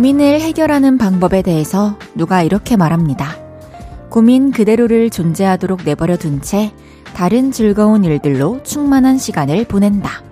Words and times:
고민을 0.00 0.40
해결하는 0.40 0.96
방법에 0.96 1.42
대해서 1.42 1.98
누가 2.14 2.42
이렇게 2.42 2.74
말합니다. 2.74 3.36
고민 4.08 4.50
그대로를 4.50 5.10
존재하도록 5.10 5.80
내버려 5.84 6.16
둔 6.16 6.40
채 6.40 6.72
다른 7.12 7.52
즐거운 7.52 8.02
일들로 8.02 8.62
충만한 8.62 9.18
시간을 9.18 9.66
보낸다. 9.66 10.22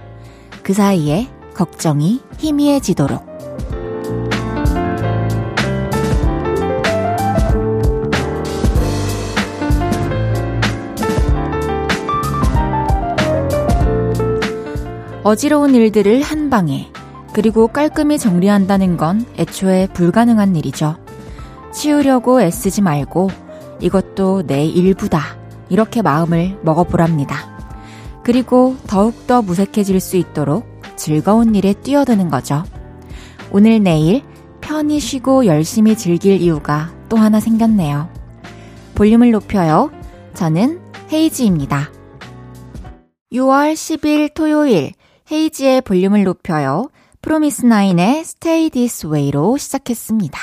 그 0.62 0.72
사이에 0.72 1.28
걱정이 1.52 2.22
희미해지도록. 2.38 3.28
어지러운 15.24 15.74
일들을 15.74 16.22
한 16.22 16.48
방에 16.48 16.90
그리고 17.38 17.68
깔끔히 17.68 18.18
정리한다는 18.18 18.96
건 18.96 19.24
애초에 19.38 19.86
불가능한 19.92 20.56
일이죠. 20.56 20.96
치우려고 21.72 22.42
애쓰지 22.42 22.82
말고 22.82 23.30
이것도 23.78 24.42
내 24.48 24.64
일부다. 24.64 25.38
이렇게 25.68 26.02
마음을 26.02 26.58
먹어보랍니다. 26.62 27.36
그리고 28.24 28.74
더욱더 28.88 29.40
무색해질 29.40 30.00
수 30.00 30.16
있도록 30.16 30.66
즐거운 30.96 31.54
일에 31.54 31.74
뛰어드는 31.74 32.28
거죠. 32.28 32.64
오늘 33.52 33.80
내일 33.84 34.24
편히 34.60 34.98
쉬고 34.98 35.46
열심히 35.46 35.96
즐길 35.96 36.42
이유가 36.42 36.90
또 37.08 37.16
하나 37.16 37.38
생겼네요. 37.38 38.08
볼륨을 38.96 39.30
높여요. 39.30 39.92
저는 40.34 40.80
헤이지입니다. 41.12 41.88
6월 43.32 43.74
10일 43.74 44.34
토요일 44.34 44.90
헤이지의 45.30 45.82
볼륨을 45.82 46.24
높여요. 46.24 46.88
프로미스나인의 47.28 48.20
Stay 48.20 48.70
This 48.70 49.06
Way로 49.06 49.58
시작했습니다. 49.58 50.38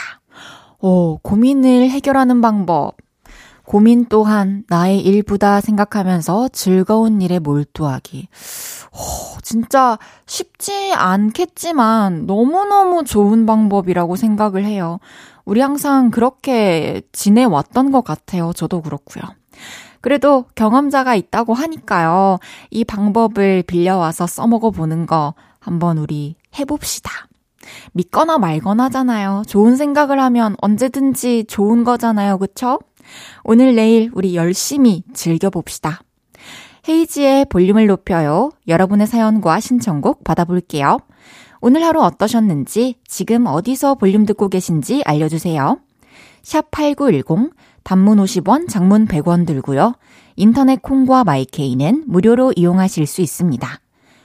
오, 0.82 1.18
고민을 1.18 1.90
해결하는 1.90 2.42
방법. 2.42 2.94
고민 3.66 4.06
또한 4.06 4.64
나의 4.70 5.00
일부다 5.00 5.62
생각하면서 5.62 6.50
즐거운 6.50 7.24
일에 7.24 7.40
몰두하기. 7.40 8.28
오, 8.92 9.42
진짜 9.42 9.98
쉽지 10.28 10.94
않겠지만 10.94 12.28
너무너무 12.28 13.04
좋은 13.04 13.48
방법이라고 13.48 14.16
생각을 14.16 14.64
해요. 14.64 15.00
우리 15.44 15.62
항상 15.62 16.12
그렇게 16.12 17.02
지내왔던 17.12 17.92
것 17.92 18.04
같아요. 18.04 18.54
저도 18.54 18.84
그렇고요. 18.84 19.24
그래도 20.02 20.46
경험자가 20.54 21.16
있다고 21.16 21.56
하니까요. 21.56 22.38
이 22.70 22.84
방법을 22.84 23.64
빌려와서 23.64 24.28
써먹어 24.28 24.70
보는 24.70 25.08
거 25.08 25.34
한번 25.60 25.98
우리 25.98 26.36
해봅시다. 26.60 27.12
믿거나 27.94 28.38
말거나잖아요. 28.38 29.44
좋은 29.48 29.76
생각을 29.76 30.20
하면 30.20 30.56
언제든지 30.62 31.46
좋은 31.48 31.84
거잖아요. 31.84 32.38
그쵸? 32.38 32.80
오늘 33.44 33.76
내일 33.76 34.10
우리 34.14 34.36
열심히 34.36 35.04
즐겨봅시다. 35.14 36.02
헤이지의 36.88 37.46
볼륨을 37.46 37.88
높여요. 37.88 38.52
여러분의 38.68 39.08
사연과 39.08 39.60
신청곡 39.60 40.24
받아볼게요. 40.24 41.00
오늘 41.62 41.84
하루 41.84 42.02
어떠셨는지, 42.02 42.96
지금 43.08 43.48
어디서 43.48 43.96
볼륨 43.96 44.26
듣고 44.26 44.50
계신지 44.50 45.02
알려주세요. 45.04 45.80
샵 46.44 46.70
8910, 46.70 47.54
단문 47.84 48.20
50원, 48.20 48.70
장문 48.70 49.08
100원 49.08 49.48
들고요. 49.48 49.96
인터넷 50.36 50.82
콩과 50.82 51.24
마이케이는 51.24 52.04
무료로 52.06 52.54
이용하실 52.56 53.08
수 53.08 53.22
있습니다. 53.22 53.80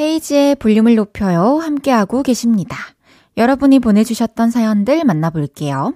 헤이지의 0.00 0.54
볼륨을 0.56 0.94
높여요. 0.94 1.58
함께하고 1.58 2.22
계십니다. 2.22 2.76
여러분이 3.36 3.80
보내주셨던 3.80 4.50
사연들 4.50 5.04
만나볼게요. 5.04 5.92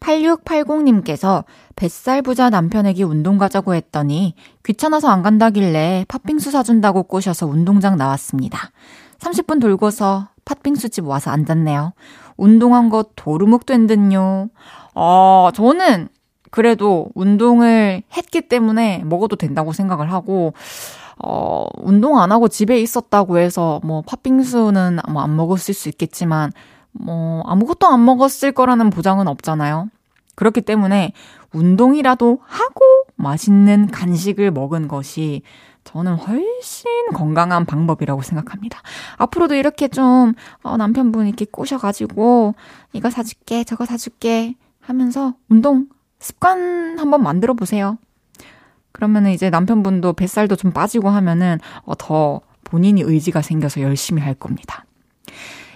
8680님께서 0.00 1.44
뱃살 1.76 2.22
부자 2.22 2.50
남편에게 2.50 3.04
운동 3.04 3.38
가자고 3.38 3.74
했더니 3.74 4.34
귀찮아서 4.64 5.08
안 5.08 5.22
간다길래 5.22 6.06
팥빙수 6.08 6.50
사준다고 6.50 7.04
꼬셔서 7.04 7.46
운동장 7.46 7.96
나왔습니다. 7.96 8.70
30분 9.18 9.60
돌고서 9.60 10.28
팥빙수집 10.44 11.06
와서 11.06 11.30
앉았네요. 11.30 11.92
운동한 12.36 12.88
거 12.88 13.04
도루묵 13.14 13.66
된 13.66 13.86
듯요. 13.86 14.48
어, 14.94 15.50
저는 15.54 16.08
그래도 16.50 17.10
운동을 17.14 18.02
했기 18.16 18.40
때문에 18.40 19.02
먹어도 19.04 19.36
된다고 19.36 19.72
생각을 19.72 20.10
하고, 20.12 20.54
어, 21.22 21.66
운동 21.78 22.18
안 22.18 22.32
하고 22.32 22.48
집에 22.48 22.80
있었다고 22.80 23.38
해서 23.38 23.80
뭐 23.84 24.02
팥빙수는 24.02 24.98
뭐 25.10 25.22
안 25.22 25.36
먹었을 25.36 25.74
수 25.74 25.88
있겠지만 25.88 26.52
뭐 26.92 27.42
아무것도 27.46 27.86
안 27.86 28.04
먹었을 28.04 28.52
거라는 28.52 28.90
보장은 28.90 29.28
없잖아요. 29.28 29.88
그렇기 30.36 30.60
때문에 30.62 31.12
운동이라도 31.52 32.38
하고 32.42 32.80
맛있는 33.16 33.88
간식을 33.90 34.50
먹은 34.52 34.86
것이 34.88 35.42
저는 35.84 36.14
훨씬 36.16 36.84
건강한 37.14 37.64
방법이라고 37.64 38.22
생각합니다. 38.22 38.80
앞으로도 39.16 39.54
이렇게 39.54 39.88
좀, 39.88 40.34
어, 40.62 40.76
남편분 40.76 41.26
이렇게 41.26 41.46
꼬셔가지고, 41.46 42.54
이거 42.92 43.10
사줄게, 43.10 43.64
저거 43.64 43.86
사줄게 43.86 44.54
하면서 44.80 45.34
운동 45.48 45.86
습관 46.18 46.98
한번 46.98 47.22
만들어 47.22 47.54
보세요. 47.54 47.96
그러면은 48.98 49.30
이제 49.30 49.48
남편분도 49.48 50.14
뱃살도 50.14 50.56
좀 50.56 50.72
빠지고 50.72 51.08
하면은 51.08 51.60
어, 51.84 51.94
더 51.96 52.40
본인이 52.64 53.00
의지가 53.00 53.42
생겨서 53.42 53.80
열심히 53.80 54.20
할 54.20 54.34
겁니다. 54.34 54.84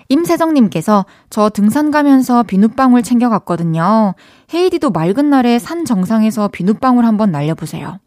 임세정님께서 0.09 1.06
저 1.31 1.49
등산 1.49 1.93
가면서 1.93 2.43
비눗방울 2.43 3.05
챙겨갔거든요. 3.05 4.15
헤이디도 4.53 4.91
맑은 4.91 5.31
날에 5.31 5.61
산 5.61 5.84
정상에서 5.84 6.49
비눗방울 6.49 7.05
한번 7.05 7.31
날려보세요. 7.31 8.00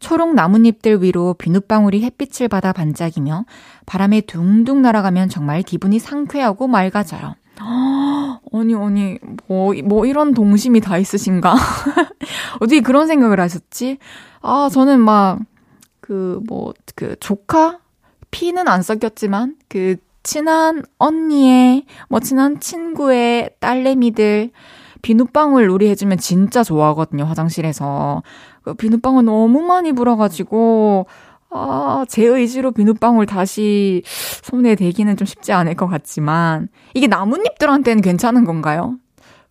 초록 0.00 0.34
나뭇잎들 0.34 1.02
위로 1.02 1.32
비눗방울이 1.32 2.02
햇빛을 2.02 2.48
받아 2.48 2.74
반짝이며 2.74 3.46
바람에 3.86 4.20
둥둥 4.20 4.82
날아가면 4.82 5.30
정말 5.30 5.62
기분이 5.62 5.98
상쾌하고 5.98 6.68
맑아져요. 6.68 7.36
아니, 8.52 8.74
아니, 8.74 9.18
뭐, 9.46 9.74
뭐 9.84 10.06
이런 10.06 10.34
동심이 10.34 10.80
다 10.80 10.98
있으신가? 10.98 11.54
어떻게 12.60 12.80
그런 12.80 13.06
생각을 13.06 13.40
하셨지? 13.40 13.98
아, 14.40 14.68
저는 14.72 15.00
막, 15.00 15.40
그, 16.00 16.40
뭐, 16.46 16.72
그, 16.94 17.16
조카? 17.20 17.78
피는 18.30 18.68
안 18.68 18.82
섞였지만, 18.82 19.56
그, 19.68 19.96
친한 20.22 20.82
언니의, 20.98 21.84
뭐, 22.08 22.20
친한 22.20 22.60
친구의 22.60 23.50
딸내미들, 23.60 24.50
비눗방울 25.02 25.66
놀이 25.66 25.88
해주면 25.88 26.18
진짜 26.18 26.62
좋아하거든요, 26.62 27.24
화장실에서. 27.24 28.22
그 28.62 28.74
비눗방울 28.74 29.24
너무 29.24 29.62
많이 29.62 29.92
불어가지고, 29.92 31.06
아, 31.50 32.04
제 32.08 32.24
의지로 32.24 32.72
비눗방울 32.72 33.26
다시 33.26 34.02
손에 34.42 34.74
대기는 34.74 35.16
좀 35.16 35.26
쉽지 35.26 35.52
않을 35.52 35.74
것 35.74 35.86
같지만, 35.86 36.68
이게 36.94 37.06
나뭇잎들한테는 37.06 38.02
괜찮은 38.02 38.44
건가요? 38.44 38.96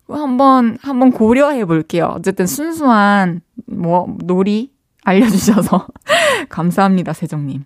한번, 0.08 0.78
한번 0.80 1.10
고려해 1.10 1.64
볼게요. 1.64 2.14
어쨌든 2.16 2.46
순수한, 2.46 3.40
뭐, 3.66 4.16
놀이 4.24 4.72
알려주셔서 5.04 5.86
감사합니다, 6.48 7.12
세정님. 7.12 7.64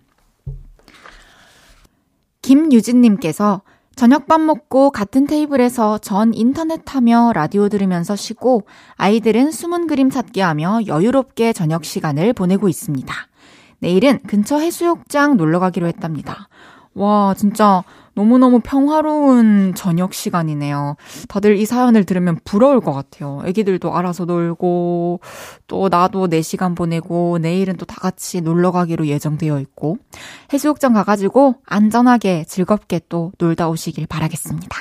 김유진님께서 2.41 3.61
저녁밥 3.95 4.41
먹고 4.41 4.89
같은 4.89 5.27
테이블에서 5.27 5.99
전 5.99 6.33
인터넷 6.33 6.81
하며 6.93 7.31
라디오 7.33 7.69
들으면서 7.69 8.15
쉬고 8.15 8.63
아이들은 8.95 9.51
숨은 9.51 9.87
그림 9.87 10.09
찾기 10.09 10.41
하며 10.41 10.79
여유롭게 10.87 11.53
저녁 11.53 11.85
시간을 11.85 12.33
보내고 12.33 12.67
있습니다. 12.67 13.13
내일은 13.83 14.19
근처 14.25 14.59
해수욕장 14.59 15.35
놀러 15.35 15.59
가기로 15.59 15.87
했답니다. 15.87 16.47
와, 16.93 17.33
진짜 17.37 17.83
너무너무 18.13 18.61
평화로운 18.63 19.73
저녁 19.75 20.13
시간이네요. 20.13 20.95
다들 21.27 21.57
이 21.57 21.65
사연을 21.65 22.05
들으면 22.05 22.39
부러울 22.45 22.79
것 22.79 22.93
같아요. 22.93 23.41
애기들도 23.43 23.93
알아서 23.93 24.23
놀고, 24.23 25.19
또 25.67 25.89
나도 25.89 26.29
4시간 26.29 26.77
보내고, 26.77 27.39
내일은 27.39 27.75
또 27.75 27.85
다 27.85 27.99
같이 27.99 28.39
놀러 28.39 28.71
가기로 28.71 29.07
예정되어 29.07 29.59
있고, 29.59 29.97
해수욕장 30.53 30.93
가가지고 30.93 31.55
안전하게 31.65 32.45
즐겁게 32.47 33.01
또 33.09 33.33
놀다 33.37 33.67
오시길 33.67 34.07
바라겠습니다. 34.07 34.79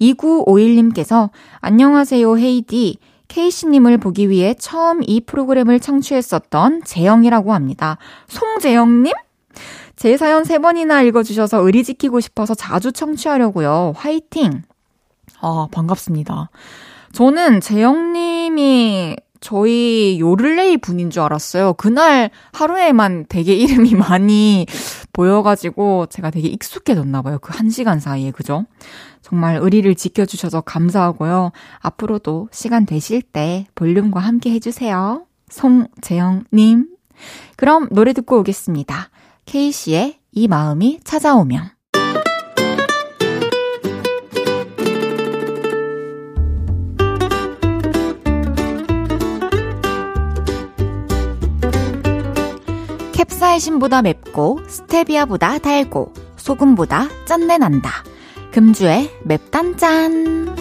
2951님께서, 0.00 1.30
안녕하세요, 1.60 2.36
헤이디. 2.36 2.98
케이씨님을 3.28 3.98
보기 3.98 4.30
위해 4.30 4.54
처음 4.58 5.00
이 5.04 5.20
프로그램을 5.20 5.80
창취했었던 5.80 6.82
재영이라고 6.84 7.52
합니다. 7.52 7.98
송재영님? 8.28 9.12
제 9.96 10.16
사연 10.16 10.44
세 10.44 10.58
번이나 10.58 11.02
읽어주셔서 11.02 11.62
의리 11.62 11.82
지키고 11.82 12.20
싶어서 12.20 12.54
자주 12.54 12.92
청취하려고요. 12.92 13.94
화이팅! 13.96 14.62
아, 15.40 15.68
반갑습니다. 15.70 16.50
저는 17.12 17.60
재영님이 17.60 19.16
저희 19.40 20.18
요를레이 20.20 20.76
분인 20.78 21.10
줄 21.10 21.22
알았어요. 21.22 21.74
그날 21.74 22.30
하루에만 22.52 23.26
되게 23.28 23.54
이름이 23.54 23.94
많이 23.94 24.66
보여가지고 25.16 26.06
제가 26.06 26.30
되게 26.30 26.48
익숙해졌나 26.48 27.22
봐요. 27.22 27.38
그 27.40 27.56
한 27.56 27.70
시간 27.70 28.00
사이에, 28.00 28.30
그죠? 28.32 28.66
정말 29.22 29.56
의리를 29.56 29.94
지켜주셔서 29.94 30.60
감사하고요. 30.60 31.52
앞으로도 31.80 32.48
시간 32.52 32.84
되실 32.84 33.22
때 33.22 33.66
볼륨과 33.74 34.20
함께 34.20 34.50
해주세요. 34.50 35.24
송재영님. 35.48 36.88
그럼 37.56 37.88
노래 37.90 38.12
듣고 38.12 38.38
오겠습니다. 38.40 39.08
케이씨의 39.46 40.18
이 40.32 40.48
마음이 40.48 41.00
찾아오면 41.02 41.70
사이신보다 53.46 54.02
맵고 54.02 54.62
스테비아보다 54.66 55.58
달고 55.58 56.12
소금보다 56.36 57.06
짠내 57.26 57.58
난다. 57.58 58.02
금주의 58.50 59.08
맵단짠. 59.22 60.56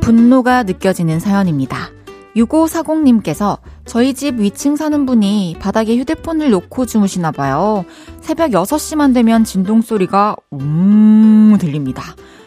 분노가 0.00 0.62
느껴지는 0.62 1.20
사연입니다. 1.20 1.90
6540님께서 2.34 3.58
저희 3.84 4.14
집 4.14 4.40
위층 4.40 4.74
사는 4.76 5.04
분이 5.04 5.56
바닥에 5.60 5.98
휴대폰을 5.98 6.48
놓고 6.48 6.86
주무시나 6.86 7.30
봐요. 7.30 7.84
새벽 8.22 8.52
6시만 8.52 9.12
되면 9.12 9.44
진동 9.44 9.82
소리가 9.82 10.36
웅 10.50 11.58
들립니다. 11.60 12.02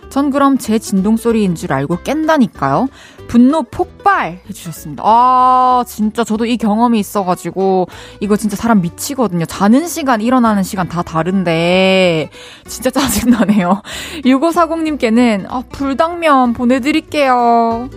전 0.10 0.32
그럼 0.32 0.58
제 0.58 0.80
진동 0.80 1.18
소리인 1.18 1.56
줄 1.56 1.72
알고 1.74 2.00
깬다니까요. 2.04 2.88
분노 3.28 3.62
폭발 3.62 4.40
해주셨습니다. 4.50 5.04
아, 5.06 5.84
진짜 5.88 6.24
저도 6.24 6.46
이 6.46 6.58
경험이 6.58 7.00
있어가지고, 7.00 7.88
이거 8.20 8.36
진짜 8.36 8.56
사람 8.56 8.82
미치거든요. 8.82 9.46
자는 9.46 9.88
시간, 9.88 10.20
일어나는 10.20 10.64
시간 10.64 10.90
다 10.90 11.04
다른데, 11.04 12.32
진짜 12.68 12.90
짜증나네요. 12.90 13.84
6540님께는, 14.26 15.46
아, 15.48 15.62
불당면 15.70 16.54
보내드릴게요. 16.54 17.90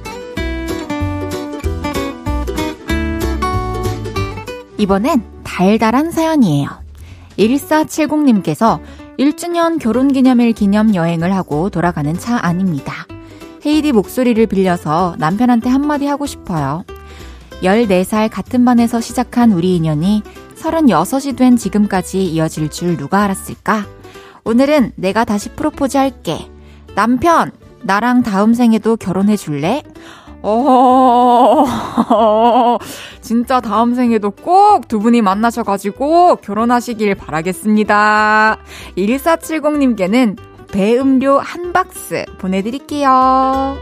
이번엔 4.77 5.23
달달한 5.45 6.11
사연이에요. 6.11 6.69
1470님께서 7.39 8.81
1주년 9.19 9.79
결혼기념일 9.79 10.53
기념 10.53 10.95
여행을 10.95 11.35
하고 11.35 11.69
돌아가는 11.71 12.13
차 12.15 12.39
안입니다. 12.43 13.07
헤이디 13.65 13.93
목소리를 13.93 14.45
빌려서 14.47 15.17
남편한테 15.19 15.69
한마디 15.69 16.07
하고 16.07 16.27
싶어요. 16.27 16.85
14살 17.63 18.31
같은 18.31 18.65
반에서 18.65 19.01
시작한 19.01 19.53
우리 19.53 19.77
인연이 19.77 20.23
36이 20.57 21.37
된 21.37 21.57
지금까지 21.57 22.25
이어질 22.25 22.71
줄 22.71 22.97
누가 22.97 23.23
알았을까? 23.25 23.87
오늘은 24.45 24.93
내가 24.97 25.25
다시 25.25 25.51
프로포즈 25.51 25.97
할게. 25.97 26.49
남편, 26.95 27.53
나랑 27.83 28.23
다음 28.23 28.55
생에도 28.55 28.97
결혼해 28.97 29.37
줄래? 29.37 29.83
어, 30.43 31.65
진짜 33.23 33.61
다음 33.61 33.95
생에도 33.95 34.31
꼭 34.31 34.73
두 34.89 34.99
분이 35.01 35.23
만나셔가지고 35.23 36.37
결혼하시길 36.37 37.15
바라겠습니다. 37.15 38.59
1470님께는 38.97 40.37
배음료 40.71 41.39
한 41.39 41.73
박스 41.73 42.25
보내드릴게요. 42.39 43.77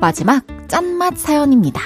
마지막 0.00 0.42
짠맛 0.68 1.18
사연입니다. 1.18 1.80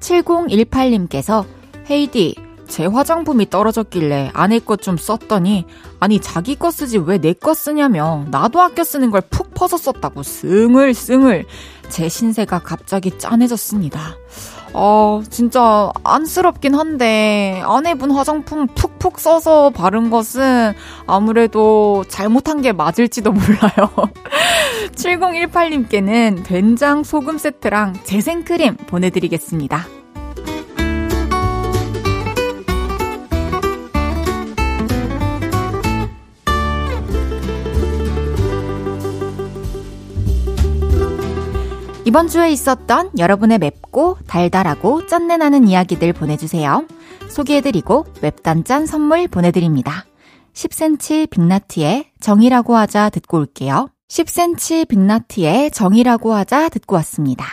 7018님께서 0.00 1.44
헤이디, 1.88 2.34
제 2.68 2.86
화장품이 2.86 3.50
떨어졌길래 3.50 4.30
아내 4.34 4.58
것 4.58 4.76
좀 4.82 4.96
썼더니 4.96 5.64
아니 6.00 6.20
자기 6.20 6.54
거 6.56 6.70
쓰지 6.70 6.98
왜 6.98 7.18
내 7.18 7.32
거 7.32 7.54
쓰냐며 7.54 8.24
나도 8.30 8.60
아껴 8.60 8.84
쓰는 8.84 9.10
걸 9.10 9.22
푹 9.30 9.54
퍼서 9.54 9.76
썼다고 9.78 10.22
승을승을 10.22 11.44
제 11.88 12.08
신세가 12.08 12.58
갑자기 12.60 13.16
짠해졌습니다. 13.18 14.16
어, 14.74 15.22
진짜 15.30 15.90
안쓰럽긴 16.04 16.74
한데 16.74 17.62
아내분 17.64 18.10
화장품 18.10 18.66
푹푹 18.66 19.18
써서 19.18 19.70
바른 19.70 20.10
것은 20.10 20.74
아무래도 21.06 22.04
잘못한 22.08 22.60
게 22.60 22.72
맞을지도 22.72 23.32
몰라요. 23.32 23.90
7018님께는 24.96 26.44
된장 26.44 27.02
소금 27.04 27.38
세트랑 27.38 27.94
재생크림 28.04 28.76
보내드리겠습니다. 28.86 29.86
이번 42.06 42.28
주에 42.28 42.52
있었던 42.52 43.10
여러분의 43.18 43.58
맵고 43.58 44.18
달달하고 44.28 45.08
짠내 45.08 45.38
나는 45.38 45.66
이야기들 45.66 46.12
보내주세요. 46.12 46.86
소개해드리고 47.28 48.06
웹단짠 48.22 48.86
선물 48.86 49.26
보내드립니다. 49.26 50.04
10cm 50.52 51.28
빅나티의 51.30 52.12
정이라고 52.20 52.76
하자 52.76 53.10
듣고 53.10 53.38
올게요. 53.38 53.88
10cm 54.06 54.86
빅나티의 54.86 55.72
정이라고 55.72 56.32
하자 56.32 56.68
듣고 56.68 56.94
왔습니다. 56.94 57.44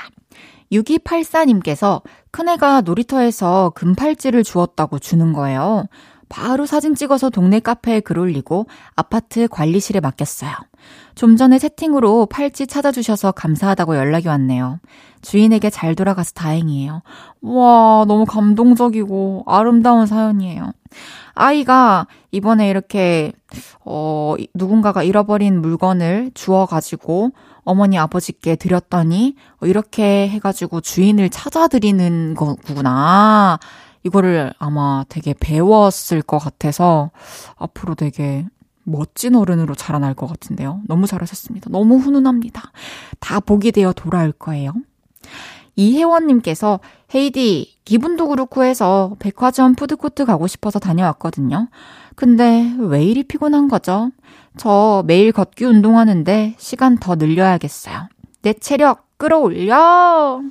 6284님께서 0.72 2.04
큰애가 2.30 2.82
놀이터에서 2.82 3.72
금팔찌를 3.74 4.44
주었다고 4.44 5.00
주는 5.00 5.34
거예요. 5.34 5.86
바로 6.34 6.66
사진 6.66 6.96
찍어서 6.96 7.30
동네 7.30 7.60
카페에 7.60 8.00
글 8.00 8.18
올리고 8.18 8.66
아파트 8.96 9.48
관리실에 9.48 10.00
맡겼어요. 10.00 10.52
좀 11.14 11.38
전에 11.38 11.60
채팅으로 11.60 12.26
팔찌 12.26 12.66
찾아주셔서 12.66 13.34
감사하다고 13.34 13.96
연락이 13.98 14.28
왔네요. 14.28 14.80
주인에게 15.22 15.70
잘 15.70 15.94
돌아가서 15.94 16.32
다행이에요. 16.34 17.04
와, 17.44 18.06
너무 18.08 18.26
감동적이고 18.26 19.44
아름다운 19.46 20.08
사연이에요. 20.08 20.72
아이가 21.36 22.08
이번에 22.32 22.68
이렇게, 22.68 23.32
어, 23.86 24.34
누군가가 24.56 25.04
잃어버린 25.04 25.62
물건을 25.62 26.32
주워가지고 26.34 27.30
어머니 27.64 28.00
아버지께 28.00 28.56
드렸더니 28.56 29.36
이렇게 29.62 30.28
해가지고 30.30 30.82
주인을 30.82 31.30
찾아드리는 31.30 32.34
거구나. 32.34 33.60
이거를 34.04 34.54
아마 34.60 35.06
되게 35.10 35.34
배웠을 35.34 36.22
것 36.22 36.38
같아서 36.38 37.12
앞으로 37.56 37.96
되게 37.96 38.46
멋진 38.84 39.36
어른으로 39.36 39.76
자라날 39.76 40.14
것 40.14 40.28
같은데요. 40.28 40.82
너무 40.88 41.08
잘하셨습니다. 41.08 41.70
너무 41.70 41.98
훈훈합니다. 41.98 42.72
다 43.20 43.40
복이 43.40 43.72
되어 43.72 43.94
돌아올 43.94 44.34
거예요. 44.34 44.74
이혜원님께서 45.76 46.80
헤이디 47.16 47.78
기분도 47.86 48.28
그렇고 48.28 48.64
해서 48.64 49.16
백화점 49.20 49.76
푸드코트 49.76 50.26
가고 50.26 50.48
싶어서 50.48 50.80
다녀왔거든요. 50.80 51.70
근데 52.16 52.74
왜 52.78 53.04
이리 53.04 53.24
피곤한 53.24 53.70
거죠? 53.70 54.12
저 54.58 55.04
매일 55.08 55.32
걷기 55.32 55.66
운동하는데 55.66 56.56
시간 56.58 56.98
더 56.98 57.16
늘려야겠어요. 57.16 58.08
내 58.44 58.54
체력 58.54 59.08
끌어올려! 59.18 60.42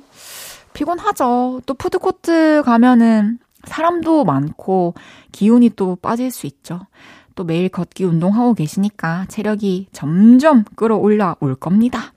피곤하죠. 0.73 1.61
또 1.65 1.73
푸드코트 1.73 2.63
가면은 2.65 3.39
사람도 3.65 4.25
많고 4.25 4.93
기운이 5.31 5.71
또 5.75 5.95
빠질 5.95 6.31
수 6.31 6.47
있죠. 6.47 6.81
또 7.35 7.43
매일 7.43 7.69
걷기 7.69 8.03
운동하고 8.03 8.53
계시니까 8.53 9.25
체력이 9.27 9.87
점점 9.91 10.63
끌어올라 10.75 11.35
올 11.39 11.55
겁니다. 11.55 12.13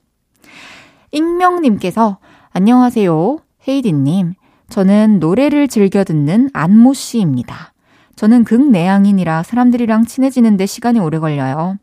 익명님께서 1.13 2.19
안녕하세요. 2.51 3.39
헤이디님. 3.69 4.35
저는 4.69 5.21
노래를 5.21 5.69
즐겨 5.69 6.05
듣는 6.05 6.51
안모 6.53 6.95
씨입니다. 6.95 7.73
저는 8.17 8.45
극내향인이라 8.45 9.43
사람들이랑 9.43 10.07
친해지는데 10.07 10.67
시간이 10.67 10.99
오래 10.99 11.19
걸려요. 11.19 11.77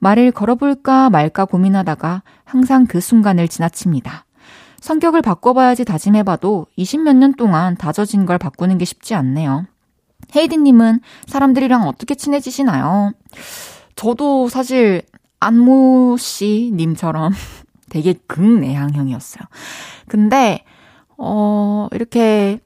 말을 0.00 0.32
걸어볼까 0.32 1.10
말까 1.10 1.44
고민하다가 1.44 2.22
항상 2.44 2.86
그 2.86 3.00
순간을 3.00 3.48
지나칩니다. 3.48 4.23
성격을 4.84 5.22
바꿔봐야지 5.22 5.86
다짐해봐도 5.86 6.66
20몇 6.76 7.16
년 7.16 7.32
동안 7.32 7.74
다져진 7.74 8.26
걸 8.26 8.36
바꾸는 8.36 8.76
게 8.76 8.84
쉽지 8.84 9.14
않네요. 9.14 9.64
헤이디님은 10.36 11.00
사람들이랑 11.24 11.88
어떻게 11.88 12.14
친해지시나요? 12.14 13.12
저도 13.96 14.50
사실 14.50 15.00
안모 15.40 16.18
씨님처럼 16.18 17.32
되게 17.88 18.12
극내향형이었어요. 18.26 19.44
근데, 20.06 20.62
어, 21.16 21.88
이렇게 21.92 22.60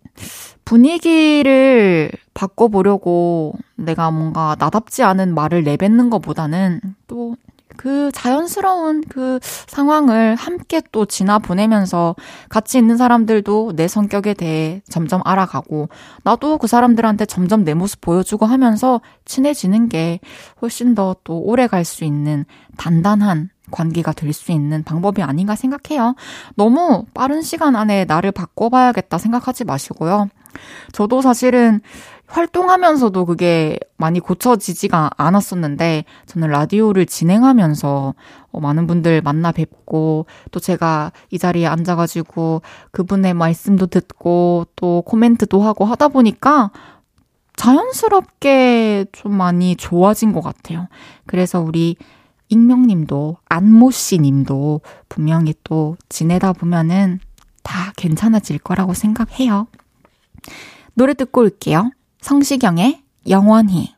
분위기를 0.65 2.11
바꿔보려고 2.35 3.55
내가 3.77 4.11
뭔가 4.11 4.57
나답지 4.59 5.05
않은 5.05 5.37
말을 5.37 5.63
내뱉는 5.63 6.11
것보다는 6.11 6.81
또 7.07 7.37
그 7.79 8.11
자연스러운 8.13 9.05
그 9.09 9.39
상황을 9.43 10.35
함께 10.35 10.83
또 10.93 11.07
지나 11.07 11.39
보내면서 11.39 12.17
같이 12.51 12.77
있는 12.77 12.99
사람들도 12.99 13.73
내 13.77 13.89
성격에 13.89 14.35
대해 14.35 14.83
점점 14.91 15.23
알아가고 15.25 15.89
나도 16.25 16.59
그 16.59 16.67
사람들한테 16.67 17.25
점점 17.25 17.65
내 17.65 17.73
모습 17.75 18.01
보여주고 18.03 18.45
하면서 18.45 19.01
친해지는 19.25 19.89
게 19.89 20.21
훨씬 20.61 20.95
더 20.95 21.15
또 21.25 21.39
오래 21.39 21.67
갈 21.67 21.85
수 21.85 22.05
있는 22.05 22.45
단단한 22.77 23.51
관계가 23.71 24.13
될 24.13 24.33
수 24.33 24.53
있는 24.53 24.83
방법이 24.83 25.23
아닌가 25.23 25.55
생각해요. 25.55 26.15
너무 26.57 27.05
빠른 27.15 27.43
시간 27.43 27.77
안에 27.77 28.05
나를 28.05 28.33
바꿔봐야겠다 28.33 29.17
생각하지 29.19 29.65
마시고요. 29.65 30.29
저도 30.93 31.21
사실은 31.23 31.81
활동하면서도 32.29 33.25
그게 33.25 33.79
많이 33.97 34.21
고쳐지지가 34.21 35.11
않았었는데, 35.17 36.05
저는 36.27 36.49
라디오를 36.49 37.07
진행하면서 37.07 38.15
어, 38.53 38.61
많은 38.61 38.87
분들 38.87 39.23
만나 39.23 39.51
뵙고, 39.53 40.27
또 40.51 40.61
제가 40.61 41.13
이 41.31 41.39
자리에 41.39 41.67
앉아가지고 41.67 42.63
그분의 42.93 43.35
말씀도 43.35 43.87
듣고, 43.87 44.67
또 44.77 45.03
코멘트도 45.03 45.61
하고 45.63 45.85
하다 45.85 46.09
보니까 46.09 46.71
자연스럽게 47.57 49.07
좀 49.13 49.35
많이 49.35 49.75
좋아진 49.75 50.33
것 50.33 50.43
같아요. 50.43 50.87
그래서 51.27 51.61
우리 51.61 51.97
익명님도 52.49 53.37
안모씨님도 53.49 54.81
분명히 55.09 55.55
또 55.65 55.97
지내다 56.09 56.53
보면은 56.53 57.21
다 57.63 57.93
괜찮아질 57.97 58.59
거라고 58.59 58.95
생각해요. 58.95 59.67
노래 60.95 61.15
듣고 61.15 61.43
올게요. 61.43 61.91
성시경의 62.29 63.01
영원히. 63.31 63.98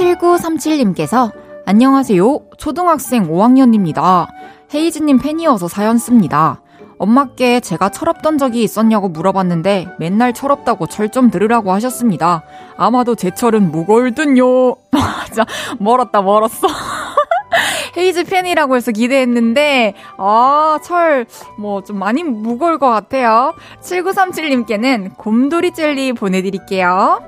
7937님께서 0.00 1.30
안녕하세요. 1.66 2.40
초등학생 2.56 3.28
5학년입니다. 3.28 4.26
헤이즈님 4.74 5.18
팬이어서 5.18 5.68
사연 5.68 5.98
씁니다. 5.98 6.62
엄마께 6.98 7.60
제가 7.60 7.90
철없던 7.90 8.38
적이 8.38 8.62
있었냐고 8.62 9.08
물어봤는데 9.08 9.88
맨날 9.98 10.32
철없다고 10.32 10.86
철 10.86 11.10
좀 11.10 11.30
들으라고 11.30 11.72
하셨습니다. 11.72 12.42
아마도 12.76 13.14
제 13.14 13.30
철은 13.30 13.70
무거울든요. 13.70 14.76
맞아. 14.90 15.44
멀었다, 15.78 16.22
멀었어. 16.22 16.66
헤이즈 17.96 18.24
팬이라고 18.24 18.76
해서 18.76 18.92
기대했는데, 18.92 19.94
아, 20.16 20.78
철, 20.84 21.26
뭐, 21.58 21.82
좀 21.82 21.98
많이 21.98 22.22
무거울 22.22 22.78
것 22.78 22.88
같아요. 22.88 23.54
7937님께는 23.80 25.16
곰돌이 25.16 25.72
젤리 25.74 26.12
보내드릴게요. 26.12 27.20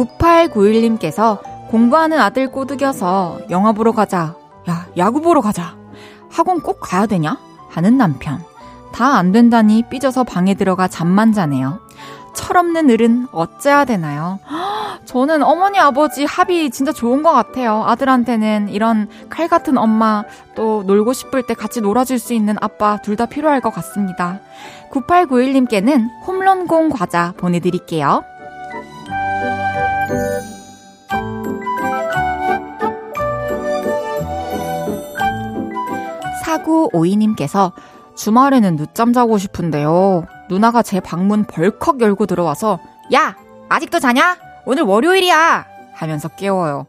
9891님께서 0.00 1.40
공부하는 1.68 2.18
아들 2.18 2.50
꼬드겨서 2.50 3.40
영화 3.50 3.72
보러 3.72 3.92
가자. 3.92 4.34
야, 4.68 4.86
야구 4.96 5.20
보러 5.20 5.40
가자. 5.40 5.76
학원 6.30 6.60
꼭 6.60 6.80
가야 6.80 7.06
되냐? 7.06 7.38
하는 7.68 7.96
남편. 7.96 8.40
다 8.92 9.16
안 9.16 9.30
된다니 9.32 9.84
삐져서 9.88 10.24
방에 10.24 10.54
들어가 10.54 10.88
잠만 10.88 11.32
자네요. 11.32 11.78
철없는 12.34 12.90
을은 12.90 13.26
어째야 13.32 13.84
되나요? 13.84 14.38
저는 15.04 15.42
어머니 15.42 15.78
아버지 15.78 16.24
합이 16.24 16.70
진짜 16.70 16.92
좋은 16.92 17.22
것 17.22 17.32
같아요. 17.32 17.84
아들한테는 17.86 18.68
이런 18.68 19.08
칼 19.28 19.48
같은 19.48 19.78
엄마, 19.78 20.24
또 20.54 20.82
놀고 20.86 21.12
싶을 21.12 21.42
때 21.44 21.54
같이 21.54 21.80
놀아줄 21.80 22.18
수 22.18 22.32
있는 22.34 22.56
아빠 22.60 22.98
둘 23.02 23.16
다 23.16 23.26
필요할 23.26 23.60
것 23.60 23.70
같습니다. 23.74 24.40
9891님께는 24.92 26.08
홈런공 26.26 26.90
과자 26.90 27.32
보내드릴게요. 27.36 28.24
4952님께서 36.58 37.72
주말에는 38.16 38.76
늦잠 38.76 39.12
자고 39.12 39.38
싶은데요. 39.38 40.26
누나가 40.48 40.82
제 40.82 41.00
방문 41.00 41.44
벌컥 41.44 42.00
열고 42.00 42.26
들어와서 42.26 42.78
야! 43.14 43.36
아직도 43.68 43.98
자냐? 44.00 44.36
오늘 44.66 44.82
월요일이야! 44.82 45.66
하면서 45.94 46.28
깨워요. 46.28 46.86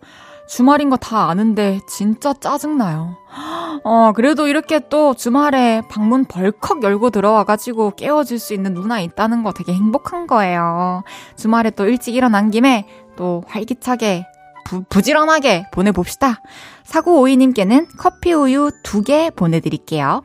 주말인 0.47 0.89
거 0.89 0.97
다 0.97 1.29
아는데 1.29 1.79
진짜 1.87 2.33
짜증나요. 2.33 3.15
어, 3.85 4.11
그래도 4.13 4.47
이렇게 4.47 4.81
또 4.89 5.13
주말에 5.13 5.81
방문 5.89 6.25
벌컥 6.25 6.83
열고 6.83 7.09
들어와가지고 7.11 7.91
깨워줄 7.95 8.37
수 8.37 8.53
있는 8.53 8.73
누나 8.73 8.99
있다는 8.99 9.43
거 9.43 9.53
되게 9.53 9.73
행복한 9.73 10.27
거예요. 10.27 11.03
주말에 11.37 11.69
또 11.71 11.85
일찍 11.85 12.15
일어난 12.15 12.51
김에 12.51 12.87
또 13.15 13.43
활기차게 13.47 14.25
부, 14.65 14.83
부지런하게 14.89 15.65
보내봅시다. 15.71 16.41
사고 16.83 17.19
오이님께는 17.21 17.87
커피 17.97 18.33
우유 18.33 18.71
두개 18.83 19.31
보내드릴게요. 19.35 20.23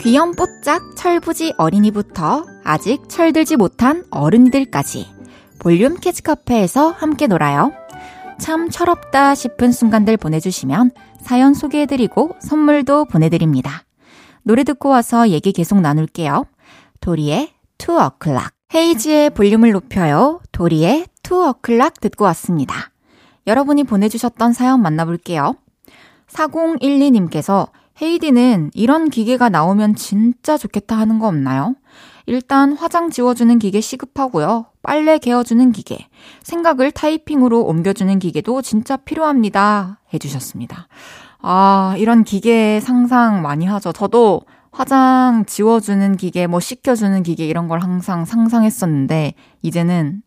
귀염뽀짝 0.00 0.94
철부지 0.96 1.54
어린이부터 1.58 2.44
아직 2.62 3.08
철들지 3.08 3.56
못한 3.56 4.04
어른이들까지 4.10 5.08
볼륨 5.58 5.96
키즈카페에서 5.96 6.90
함께 6.90 7.26
놀아요. 7.26 7.72
참 8.38 8.70
철없다 8.70 9.34
싶은 9.34 9.72
순간들 9.72 10.16
보내주시면 10.16 10.92
사연 11.20 11.54
소개해드리고 11.54 12.36
선물도 12.38 13.06
보내드립니다. 13.06 13.82
노래 14.44 14.62
듣고 14.62 14.90
와서 14.90 15.28
얘기 15.30 15.50
계속 15.50 15.80
나눌게요. 15.80 16.44
도리의 17.00 17.55
2 17.78 17.92
o'clock. 17.92 18.50
헤이즈의 18.74 19.30
볼륨을 19.30 19.72
높여요. 19.72 20.40
도리의 20.52 21.06
two 21.22 21.44
o'clock 21.44 22.00
듣고 22.00 22.24
왔습니다. 22.24 22.90
여러분이 23.46 23.84
보내주셨던 23.84 24.52
사연 24.52 24.82
만나볼게요. 24.82 25.54
4012님께서 26.28 27.68
헤이디는 28.02 28.72
이런 28.74 29.08
기계가 29.08 29.48
나오면 29.48 29.94
진짜 29.94 30.58
좋겠다 30.58 30.98
하는 30.98 31.18
거 31.18 31.28
없나요? 31.28 31.76
일단 32.26 32.72
화장 32.72 33.10
지워주는 33.10 33.58
기계 33.60 33.80
시급하고요. 33.80 34.66
빨래 34.82 35.18
개어주는 35.18 35.72
기계, 35.72 36.08
생각을 36.42 36.90
타이핑으로 36.90 37.62
옮겨주는 37.62 38.18
기계도 38.18 38.62
진짜 38.62 38.96
필요합니다. 38.96 40.00
해주셨습니다. 40.12 40.88
아, 41.40 41.94
이런 41.98 42.24
기계 42.24 42.80
상상 42.80 43.42
많이 43.42 43.64
하죠. 43.66 43.92
저도 43.92 44.42
화장 44.76 45.46
지워주는 45.46 46.18
기계, 46.18 46.46
뭐 46.46 46.60
씻겨주는 46.60 47.22
기계 47.22 47.46
이런 47.46 47.66
걸 47.66 47.78
항상 47.78 48.26
상상했었는데, 48.26 49.32
이제는 49.62 50.20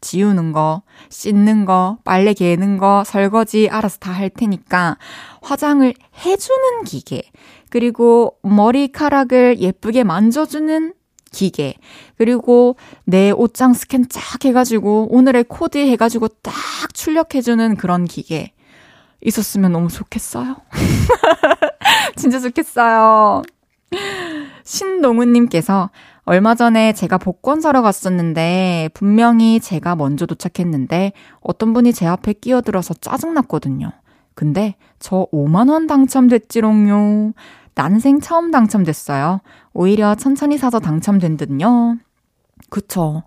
지우는 0.00 0.52
거, 0.52 0.82
씻는 1.08 1.64
거, 1.64 1.98
빨래 2.04 2.32
개는 2.32 2.78
거, 2.78 3.02
설거지 3.04 3.68
알아서 3.68 3.98
다 3.98 4.12
할 4.12 4.30
테니까 4.30 4.96
화장을 5.42 5.92
해주는 6.24 6.84
기계, 6.84 7.22
그리고 7.68 8.36
머리카락을 8.44 9.58
예쁘게 9.58 10.04
만져주는 10.04 10.94
기계, 11.32 11.74
그리고 12.16 12.76
내 13.06 13.32
옷장 13.32 13.74
스캔 13.74 14.08
쫙 14.08 14.44
해가지고 14.44 15.08
오늘의 15.10 15.46
코디 15.48 15.80
해가지고 15.90 16.28
딱 16.28 16.54
출력해주는 16.94 17.74
그런 17.74 18.04
기계 18.04 18.52
있었으면 19.20 19.72
너무 19.72 19.88
좋겠어요. 19.88 20.58
진짜 22.14 22.38
좋겠어요. 22.38 23.42
신동훈님께서 24.64 25.90
얼마 26.24 26.54
전에 26.54 26.92
제가 26.92 27.18
복권 27.18 27.60
사러 27.60 27.82
갔었는데 27.82 28.90
분명히 28.94 29.60
제가 29.60 29.94
먼저 29.94 30.26
도착했는데 30.26 31.12
어떤 31.40 31.72
분이 31.72 31.92
제 31.92 32.06
앞에 32.06 32.32
끼어들어서 32.34 32.94
짜증났거든요. 32.94 33.92
근데 34.34 34.74
저 34.98 35.26
5만원 35.32 35.86
당첨됐지롱요. 35.88 37.32
난생 37.74 38.20
처음 38.20 38.50
당첨됐어요. 38.50 39.40
오히려 39.72 40.14
천천히 40.14 40.58
사서 40.58 40.80
당첨된 40.80 41.36
듯요. 41.36 41.96
그쵸. 42.70 43.22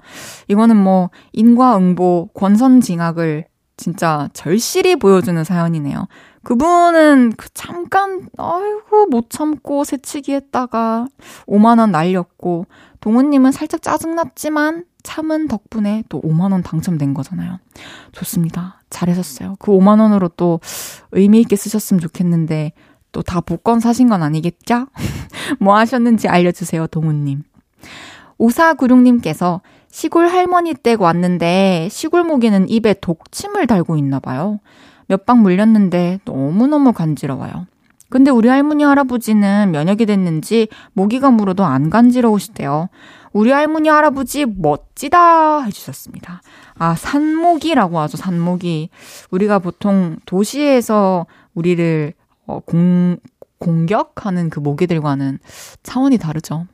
이거는 0.48 0.76
뭐, 0.76 1.10
인과응보, 1.34 2.32
권선징악을 2.34 3.46
진짜 3.78 4.28
절실히 4.34 4.98
보여주는 4.98 5.42
사연이네요. 5.44 6.08
그분은 6.44 7.34
그 7.38 7.50
잠깐, 7.54 8.30
아이고, 8.38 9.08
못 9.08 9.30
참고 9.30 9.84
새치기 9.84 10.34
했다가 10.34 11.08
5만 11.48 11.80
원 11.80 11.92
날렸고, 11.92 12.66
동훈님은 13.02 13.52
살짝 13.52 13.82
짜증났지만 13.82 14.86
참은 15.04 15.48
덕분에 15.48 16.04
또 16.10 16.22
5만 16.22 16.52
원 16.52 16.64
당첨된 16.64 17.14
거잖아요. 17.14 17.60
좋습니다. 18.12 18.82
잘하셨어요. 18.90 19.56
그 19.60 19.72
5만 19.72 20.02
원으로 20.02 20.30
또 20.30 20.60
의미 21.12 21.42
있게 21.42 21.56
쓰셨으면 21.56 22.00
좋겠는데, 22.02 22.74
또 23.12 23.22
다 23.22 23.42
복권 23.42 23.80
사신 23.80 24.10
건 24.10 24.24
아니겠죠? 24.24 24.88
뭐 25.60 25.76
하셨는지 25.78 26.28
알려주세요, 26.28 26.88
동훈님. 26.88 27.44
5496님께서 28.40 29.62
시골 29.92 30.28
할머니 30.28 30.74
댁 30.74 31.02
왔는데 31.02 31.90
시골 31.92 32.24
모기는 32.24 32.70
입에 32.70 32.94
독침을 33.02 33.68
달고 33.68 33.98
있나 33.98 34.20
봐요. 34.20 34.60
몇 35.10 35.26
방 35.26 35.42
물렸는데 35.42 36.20
너무너무 36.24 36.94
간지러워요. 36.94 37.66
근데 38.10 38.32
우리 38.32 38.48
할머니 38.48 38.84
할아버지는 38.84 39.72
면역이 39.72 40.06
됐는지 40.06 40.68
모기가 40.94 41.30
물어도 41.32 41.66
안 41.66 41.90
간지러우시대요. 41.90 42.90
우리 43.34 43.52
할머니 43.52 43.90
할아버지 43.90 44.46
멋지다 44.46 45.62
해주셨습니다. 45.64 46.42
아 46.78 46.96
산모기라고 46.96 48.00
하죠 48.00 48.18
산모기. 48.18 48.90
우리가 49.32 49.60
보통 49.60 50.18
도시에서 50.26 51.26
우리를 51.54 52.14
어, 52.48 52.60
공 52.60 53.18
공격하는 53.60 54.50
그 54.50 54.60
모기들과는 54.60 55.40
차원이 55.84 56.18
다르죠. 56.18 56.66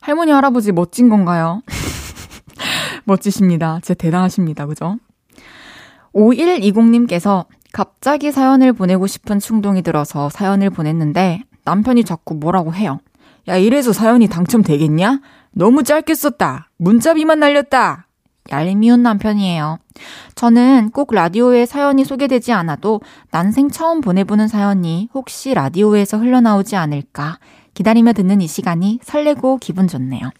할머니 0.00 0.32
할아버지 0.32 0.72
멋진 0.72 1.08
건가요? 1.08 1.62
멋지십니다. 3.04 3.78
진짜 3.82 3.94
대단하십니다. 3.94 4.66
그죠? 4.66 4.96
5120님께서 6.14 7.46
갑자기 7.72 8.32
사연을 8.32 8.72
보내고 8.72 9.06
싶은 9.06 9.38
충동이 9.38 9.82
들어서 9.82 10.28
사연을 10.28 10.70
보냈는데 10.70 11.42
남편이 11.64 12.04
자꾸 12.04 12.34
뭐라고 12.34 12.74
해요. 12.74 12.98
야, 13.48 13.56
이래서 13.56 13.92
사연이 13.92 14.28
당첨되겠냐? 14.28 15.20
너무 15.52 15.82
짧게 15.82 16.14
썼다. 16.14 16.70
문자비만 16.76 17.38
날렸다. 17.40 18.06
얄미운 18.50 19.02
남편이에요. 19.02 19.78
저는 20.34 20.90
꼭 20.92 21.14
라디오에 21.14 21.66
사연이 21.66 22.04
소개되지 22.04 22.52
않아도 22.52 23.00
난생 23.30 23.70
처음 23.70 24.00
보내보는 24.00 24.48
사연이 24.48 25.08
혹시 25.14 25.54
라디오에서 25.54 26.18
흘러나오지 26.18 26.74
않을까 26.76 27.38
기다리며 27.74 28.12
듣는 28.14 28.40
이 28.40 28.48
시간이 28.48 29.00
설레고 29.02 29.58
기분 29.58 29.86
좋네요. 29.86 30.30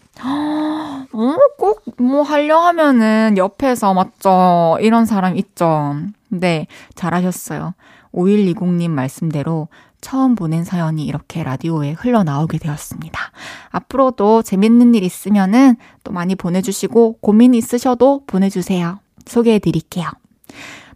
어, 1.13 1.35
꼭 1.57 1.81
뭐 1.97 2.21
하려 2.23 2.57
하면은 2.59 3.37
옆에서 3.37 3.93
맞죠? 3.93 4.77
이런 4.81 5.05
사람 5.05 5.35
있죠. 5.37 5.95
네, 6.29 6.67
잘하셨어요. 6.95 7.73
5120님 8.13 8.89
말씀대로 8.89 9.67
처음 10.01 10.35
보낸 10.35 10.63
사연이 10.63 11.05
이렇게 11.05 11.43
라디오에 11.43 11.91
흘러나오게 11.91 12.57
되었습니다. 12.57 13.19
앞으로도 13.69 14.41
재밌는 14.41 14.95
일 14.95 15.03
있으면은 15.03 15.75
또 16.03 16.11
많이 16.11 16.35
보내주시고 16.35 17.17
고민 17.21 17.53
있으셔도 17.53 18.23
보내주세요. 18.25 18.99
소개해 19.25 19.59
드릴게요. 19.59 20.09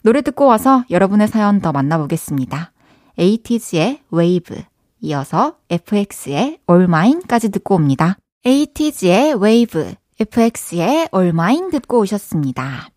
노래 0.01 0.21
듣고 0.21 0.45
와서 0.45 0.83
여러분의 0.89 1.27
사연 1.27 1.61
더 1.61 1.71
만나보겠습니다. 1.71 2.71
에이티즈의 3.17 4.01
웨이브, 4.11 4.61
이어서 5.01 5.55
FX의 5.69 6.59
Mine까지 6.67 7.49
듣고 7.49 7.75
옵니다. 7.75 8.17
에이티즈의 8.43 9.35
Wave, 9.35 9.93
FX의 10.19 11.09
All 11.13 11.29
Mine 11.29 11.71
듣고 11.71 11.99
오셨습니다. 11.99 12.87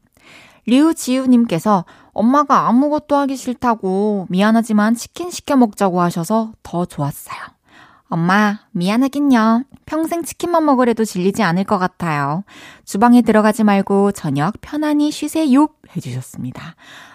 류지우님께서 0.66 1.85
엄마가 2.12 2.68
아무것도 2.68 3.16
하기 3.16 3.37
싫다고 3.37 4.26
미안하지만 4.28 4.94
치킨 4.94 5.31
시켜 5.31 5.57
먹자고 5.57 6.00
하셔서 6.00 6.52
더 6.62 6.85
좋았어요. 6.85 7.38
엄마, 8.11 8.61
미안하긴요. 8.72 9.64
평생 9.85 10.22
치킨만 10.22 10.64
먹으래도 10.64 11.04
질리지 11.04 11.42
않을 11.42 11.64
것 11.64 11.78
같아요. 11.78 12.44
주방에 12.85 13.20
들어가지 13.22 13.64
말고 13.64 14.12
저녁 14.12 14.54
편안히 14.61 15.11
쉬세요. 15.11 15.68
해주셨습니다. 15.94 16.74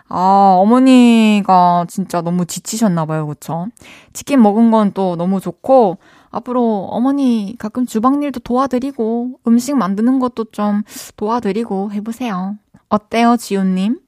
아, 0.10 0.56
어머니가 0.60 1.86
진짜 1.88 2.22
너무 2.22 2.46
지치셨나봐요. 2.46 3.26
그쵸? 3.26 3.68
치킨 4.14 4.42
먹은 4.42 4.70
건 4.70 4.92
또 4.94 5.16
너무 5.16 5.40
좋고, 5.40 5.98
앞으로 6.34 6.88
어머니 6.92 7.56
가끔 7.58 7.86
주방 7.86 8.22
일도 8.22 8.42
도와드리고, 8.42 9.40
음식 9.48 9.78
만드는 9.78 10.20
것도 10.20 10.46
좀 10.52 10.84
도와드리고 11.16 11.92
해보세요. 11.94 12.58
어때요, 12.90 13.38
지훈님? 13.38 14.00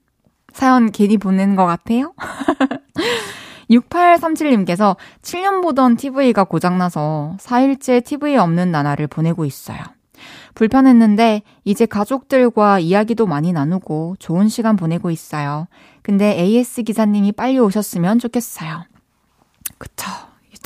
사연 0.52 0.90
괜히 0.90 1.16
보낸 1.16 1.56
것 1.56 1.64
같아요? 1.64 2.12
6837님께서 3.70 4.96
7년 5.22 5.62
보던 5.62 5.96
TV가 5.96 6.44
고장나서 6.44 7.36
4일째 7.38 8.04
TV 8.04 8.36
없는 8.36 8.70
나날을 8.70 9.06
보내고 9.06 9.44
있어요. 9.44 9.78
불편했는데 10.54 11.42
이제 11.64 11.84
가족들과 11.84 12.78
이야기도 12.78 13.26
많이 13.26 13.52
나누고 13.52 14.16
좋은 14.18 14.48
시간 14.48 14.76
보내고 14.76 15.10
있어요. 15.10 15.66
근데 16.02 16.38
AS 16.38 16.82
기사님이 16.82 17.32
빨리 17.32 17.58
오셨으면 17.58 18.18
좋겠어요. 18.18 18.84
그쵸. 19.78 20.10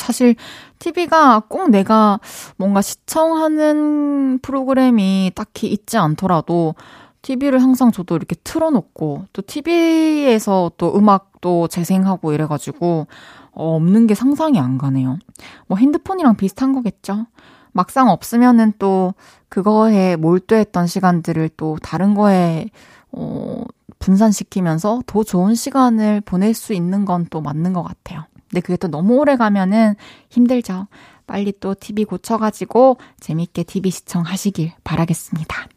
사실 0.00 0.34
TV가 0.78 1.42
꼭 1.48 1.70
내가 1.70 2.18
뭔가 2.56 2.82
시청하는 2.82 4.38
프로그램이 4.40 5.32
딱히 5.34 5.68
있지 5.68 5.98
않더라도 5.98 6.74
TV를 7.22 7.62
항상 7.62 7.92
저도 7.92 8.16
이렇게 8.16 8.34
틀어놓고 8.42 9.26
또 9.32 9.42
TV에서 9.42 10.72
또 10.78 10.96
음악도 10.96 11.68
재생하고 11.68 12.32
이래가지고 12.32 13.06
어, 13.52 13.76
없는 13.76 14.06
게 14.06 14.14
상상이 14.14 14.58
안 14.58 14.78
가네요. 14.78 15.18
뭐 15.66 15.76
핸드폰이랑 15.76 16.36
비슷한 16.36 16.72
거겠죠? 16.72 17.26
막상 17.72 18.08
없으면은 18.08 18.72
또 18.78 19.14
그거에 19.48 20.16
몰두했던 20.16 20.86
시간들을 20.86 21.50
또 21.56 21.76
다른 21.82 22.14
거에 22.14 22.66
어, 23.12 23.62
분산시키면서 23.98 25.02
더 25.06 25.22
좋은 25.24 25.54
시간을 25.54 26.22
보낼 26.22 26.54
수 26.54 26.72
있는 26.72 27.04
건 27.04 27.26
또 27.30 27.40
맞는 27.40 27.72
것 27.74 27.82
같아요. 27.82 28.24
근데 28.50 28.60
그게 28.60 28.76
또 28.76 28.88
너무 28.88 29.14
오래 29.14 29.36
가면은 29.36 29.94
힘들죠. 30.28 30.88
빨리 31.26 31.52
또 31.60 31.74
TV 31.78 32.04
고쳐가지고 32.04 32.98
재밌게 33.20 33.62
TV 33.62 33.90
시청하시길 33.92 34.72
바라겠습니다. 34.82 35.68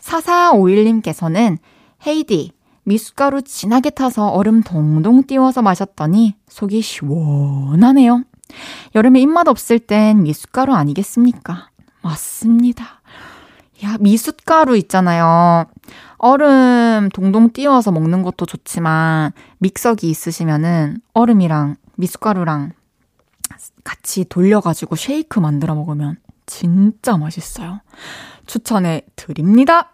4451님께서는 0.00 1.56
헤이디, 2.06 2.52
미숫가루 2.84 3.42
진하게 3.42 3.90
타서 3.90 4.28
얼음 4.28 4.62
동동 4.62 5.24
띄워서 5.24 5.62
마셨더니 5.62 6.34
속이 6.48 6.82
시원하네요. 6.82 8.24
여름에 8.94 9.20
입맛 9.20 9.48
없을 9.48 9.78
땐 9.78 10.22
미숫가루 10.22 10.74
아니겠습니까? 10.74 11.70
맞습니다. 12.02 13.00
야, 13.84 13.96
미숫가루 13.98 14.76
있잖아요. 14.78 15.66
얼음 16.22 17.08
동동 17.14 17.50
띄워서 17.50 17.92
먹는 17.92 18.22
것도 18.22 18.44
좋지만 18.44 19.32
믹서기 19.58 20.10
있으시면은 20.10 20.98
얼음이랑 21.14 21.76
미숫가루랑 21.96 22.72
같이 23.84 24.26
돌려가지고 24.28 24.96
쉐이크 24.96 25.40
만들어 25.40 25.74
먹으면 25.74 26.16
진짜 26.44 27.16
맛있어요. 27.16 27.80
추천해 28.46 29.02
드립니다. 29.16 29.92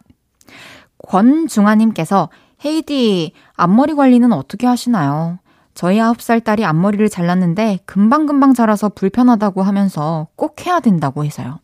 권중아님께서 1.07 2.29
헤이디 2.65 3.33
앞머리 3.55 3.95
관리는 3.95 4.33
어떻게 4.33 4.67
하시나요? 4.67 5.39
저희 5.75 5.99
9살 5.99 6.43
딸이 6.43 6.65
앞머리를 6.65 7.09
잘랐는데 7.09 7.79
금방금방 7.87 8.55
자라서 8.55 8.89
불편하다고 8.89 9.63
하면서 9.63 10.27
꼭 10.35 10.67
해야 10.67 10.81
된다고 10.81 11.25
해서요. 11.25 11.61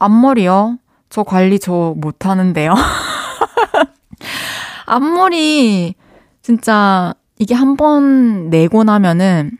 앞머리요? 0.00 0.78
저 1.08 1.22
관리 1.22 1.60
저 1.60 1.94
못하는데요. 1.96 2.74
앞머리, 4.86 5.94
진짜, 6.42 7.14
이게 7.38 7.54
한 7.54 7.76
번 7.76 8.50
내고 8.50 8.84
나면은, 8.84 9.50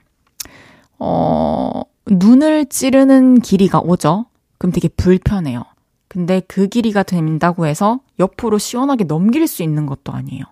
어, 0.99 1.83
눈을 2.07 2.67
찌르는 2.67 3.41
길이가 3.41 3.81
오죠? 3.81 4.27
그럼 4.59 4.73
되게 4.73 4.89
불편해요. 4.89 5.65
근데 6.09 6.41
그 6.49 6.67
길이가 6.67 7.03
된다고 7.03 7.67
해서 7.67 8.01
옆으로 8.19 8.59
시원하게 8.59 9.05
넘길 9.05 9.47
수 9.47 9.63
있는 9.63 9.87
것도 9.87 10.13
아니에요. 10.13 10.45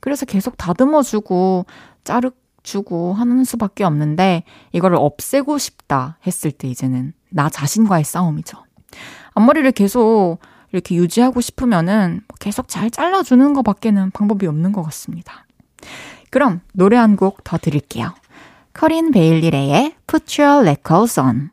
그래서 0.00 0.24
계속 0.24 0.56
다듬어 0.56 1.02
주고, 1.02 1.66
자르 2.04 2.30
주고 2.62 3.12
하는 3.14 3.44
수밖에 3.44 3.84
없는데, 3.84 4.44
이거를 4.72 4.96
없애고 4.98 5.58
싶다 5.58 6.18
했을 6.26 6.52
때 6.52 6.68
이제는 6.68 7.12
나 7.30 7.48
자신과의 7.50 8.04
싸움이죠. 8.04 8.58
앞머리를 9.34 9.70
계속 9.72 10.38
이렇게 10.72 10.94
유지하고 10.94 11.40
싶으면은 11.40 12.20
계속 12.38 12.68
잘 12.68 12.90
잘라주는 12.90 13.52
것 13.54 13.62
밖에는 13.62 14.10
방법이 14.12 14.46
없는 14.46 14.72
것 14.72 14.82
같습니다. 14.82 15.46
그럼 16.30 16.60
노래 16.72 16.96
한 16.96 17.16
곡 17.16 17.42
더 17.44 17.58
드릴게요. 17.58 18.14
커린 18.72 19.10
베일리레의 19.10 19.94
Put 20.06 20.40
Your 20.42 20.62
Records 20.62 21.18
On. 21.20 21.50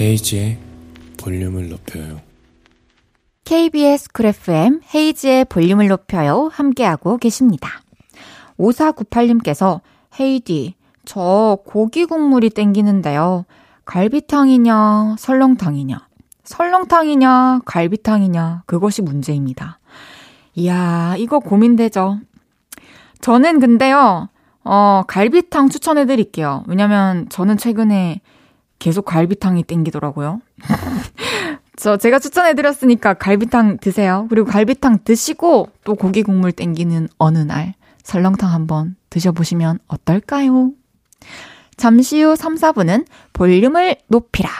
헤이지의 0.00 0.56
볼륨을 1.18 1.68
높여요. 1.68 2.22
KBS 3.44 4.12
쿨 4.12 4.26
FM 4.26 4.80
헤이지의 4.94 5.44
볼륨을 5.44 5.88
높여요. 5.88 6.48
함께하고 6.50 7.18
계십니다. 7.18 7.68
5498님께서 8.58 9.80
헤이디, 10.18 10.74
저 11.04 11.58
고기 11.66 12.06
국물이 12.06 12.48
땡기는데요. 12.48 13.44
갈비탕이냐, 13.84 15.16
설렁탕이냐. 15.18 16.08
설렁탕이냐, 16.44 17.60
갈비탕이냐, 17.66 18.62
그것이 18.64 19.02
문제입니다. 19.02 19.80
이야, 20.54 21.14
이거 21.18 21.40
고민되죠. 21.40 22.20
저는 23.20 23.60
근데요, 23.60 24.30
어, 24.64 25.02
갈비탕 25.06 25.68
추천해 25.68 26.06
드릴게요. 26.06 26.64
왜냐면 26.68 27.28
저는 27.28 27.58
최근에 27.58 28.22
계속 28.80 29.04
갈비탕이 29.04 29.62
땡기더라고요. 29.62 30.40
저 31.76 31.96
제가 31.96 32.18
추천해 32.18 32.54
드렸으니까 32.54 33.14
갈비탕 33.14 33.78
드세요. 33.78 34.26
그리고 34.28 34.48
갈비탕 34.48 35.04
드시고 35.04 35.68
또 35.84 35.94
고기 35.94 36.24
국물 36.24 36.50
땡기는 36.50 37.08
어느 37.16 37.38
날 37.38 37.74
설렁탕 38.02 38.52
한번 38.52 38.96
드셔보시면 39.10 39.78
어떨까요? 39.86 40.72
잠시 41.76 42.20
후 42.20 42.34
3, 42.36 42.56
4분은 42.56 43.06
볼륨을 43.32 43.96
높이라. 44.08 44.50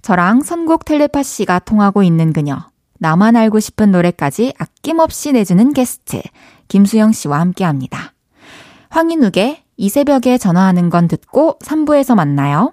저랑 0.00 0.42
선곡 0.42 0.84
텔레파시가 0.84 1.60
통하고 1.60 2.02
있는 2.02 2.32
그녀. 2.32 2.58
나만 2.98 3.36
알고 3.36 3.60
싶은 3.60 3.90
노래까지 3.90 4.54
아낌없이 4.58 5.32
내주는 5.32 5.72
게스트. 5.72 6.22
김수영 6.68 7.12
씨와 7.12 7.40
함께 7.40 7.64
합니다. 7.64 8.14
황인욱의 8.90 9.62
이 9.76 9.88
새벽에 9.88 10.38
전화하는 10.38 10.88
건 10.88 11.08
듣고 11.08 11.58
3부에서 11.60 12.14
만나요. 12.14 12.72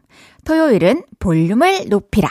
토요일은 0.45 1.03
볼륨을 1.19 1.89
높이라. 1.89 2.29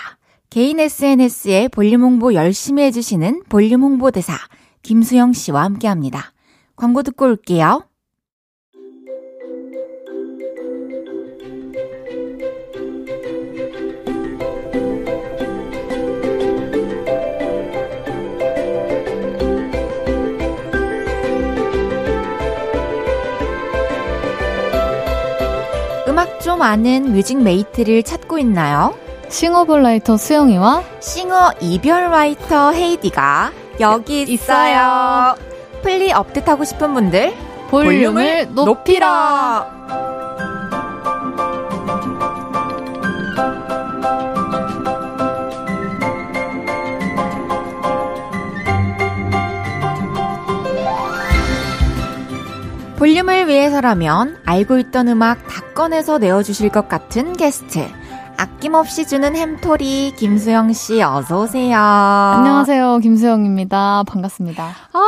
개인 0.51 0.81
SNS에 0.81 1.69
볼륨 1.69 2.03
홍보 2.03 2.35
열심히 2.35 2.83
해주시는 2.85 3.45
볼륨 3.49 3.83
홍보대사 3.83 4.35
김수영 4.83 5.33
씨와 5.33 5.63
함께 5.63 5.87
합니다. 5.87 6.33
광고 6.75 7.03
듣고 7.03 7.27
올게요. 7.27 7.90
좀 26.43 26.63
아는 26.63 27.13
뮤직 27.13 27.41
메이트를 27.43 28.03
찾고 28.03 28.39
있나요? 28.39 28.95
싱어볼라이터 29.29 30.17
수영이와 30.17 30.83
싱어 31.01 31.53
이별 31.61 32.11
라이터 32.11 32.73
헤이디가 32.73 33.53
여기 33.81 34.23
있어요. 34.23 35.37
플리 35.83 36.13
업데이트하고 36.13 36.65
싶은 36.65 36.95
분들 36.95 37.33
볼륨을, 37.71 38.47
볼륨을 38.49 38.49
높이라. 38.55 40.20
볼륨을 53.01 53.49
위해서라면 53.49 54.37
알고 54.45 54.77
있던 54.77 55.09
음악 55.09 55.49
다 55.49 55.63
꺼내서 55.73 56.19
내어주실 56.19 56.69
것 56.69 56.87
같은 56.87 57.33
게스트. 57.33 57.89
아낌없이 58.41 59.07
주는 59.07 59.37
햄토리 59.37 60.15
김수영 60.17 60.73
씨 60.73 61.03
어서 61.03 61.43
오세요. 61.43 61.77
안녕하세요. 61.79 63.01
김수영입니다. 63.01 64.05
반갑습니다. 64.07 64.65
아, 64.95 65.01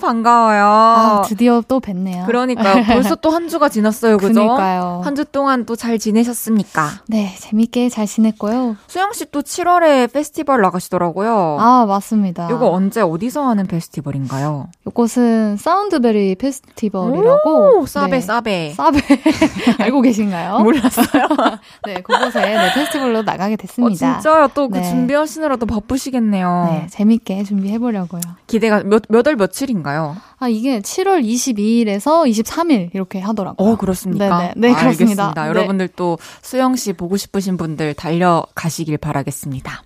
반가워요. 0.00 0.64
아, 0.64 1.22
드디어 1.26 1.62
또 1.68 1.80
뵀네요. 1.80 2.24
그러니까요. 2.24 2.84
벌써 2.88 3.14
또 3.16 3.28
한 3.28 3.46
주가 3.50 3.68
지났어요. 3.68 4.16
그죠? 4.16 4.32
그러니까요. 4.32 5.02
한 5.04 5.14
주 5.14 5.26
동안 5.26 5.66
또 5.66 5.76
잘 5.76 5.98
지내셨습니까? 5.98 6.88
네, 7.08 7.34
재밌게 7.38 7.90
잘 7.90 8.06
지냈고요. 8.06 8.76
수영 8.86 9.12
씨 9.12 9.26
또 9.30 9.42
7월에 9.42 10.10
페스티벌 10.10 10.62
나가시더라고요. 10.62 11.58
아, 11.60 11.84
맞습니다. 11.86 12.48
이거 12.50 12.70
언제 12.70 13.02
어디서 13.02 13.46
하는 13.46 13.66
페스티벌인가요? 13.66 14.68
이곳은 14.86 15.58
사운드베리 15.58 16.36
페스티벌이라고. 16.36 17.80
오, 17.80 17.86
싸베 17.86 18.10
네. 18.12 18.20
싸베. 18.22 18.72
싸베. 18.74 18.98
알고 19.78 20.00
계신가요? 20.00 20.60
몰랐어요. 20.60 21.26
네, 21.84 22.00
그곳에 22.00 22.40
네, 22.40 22.72
페스티벌로 22.78 23.22
나가게 23.22 23.54
어, 23.54 23.56
됐습니다. 23.56 24.20
진짜요? 24.20 24.48
또그 24.54 24.78
네. 24.78 24.82
준비하시느라 24.84 25.56
또 25.56 25.66
바쁘시겠네요. 25.66 26.68
네, 26.70 26.86
재밌게 26.90 27.44
준비해 27.44 27.78
보려고요. 27.78 28.20
기대가 28.46 28.82
몇, 28.82 29.02
몇월 29.08 29.36
며칠인가요? 29.36 30.16
아, 30.38 30.48
이게 30.48 30.80
7월 30.80 31.24
22일에서 31.24 32.28
23일 32.28 32.94
이렇게 32.94 33.20
하더라고요. 33.20 33.72
어, 33.72 33.76
그렇습니까? 33.76 34.38
네네. 34.38 34.52
네, 34.56 34.74
그렇습니다. 34.74 34.86
알겠습니다. 34.88 35.42
네. 35.42 35.48
여러분들 35.48 35.88
또 35.96 36.18
수영 36.42 36.76
씨 36.76 36.92
보고 36.92 37.16
싶으신 37.16 37.56
분들 37.56 37.94
달려가시길 37.94 38.98
바라겠습니다. 38.98 39.82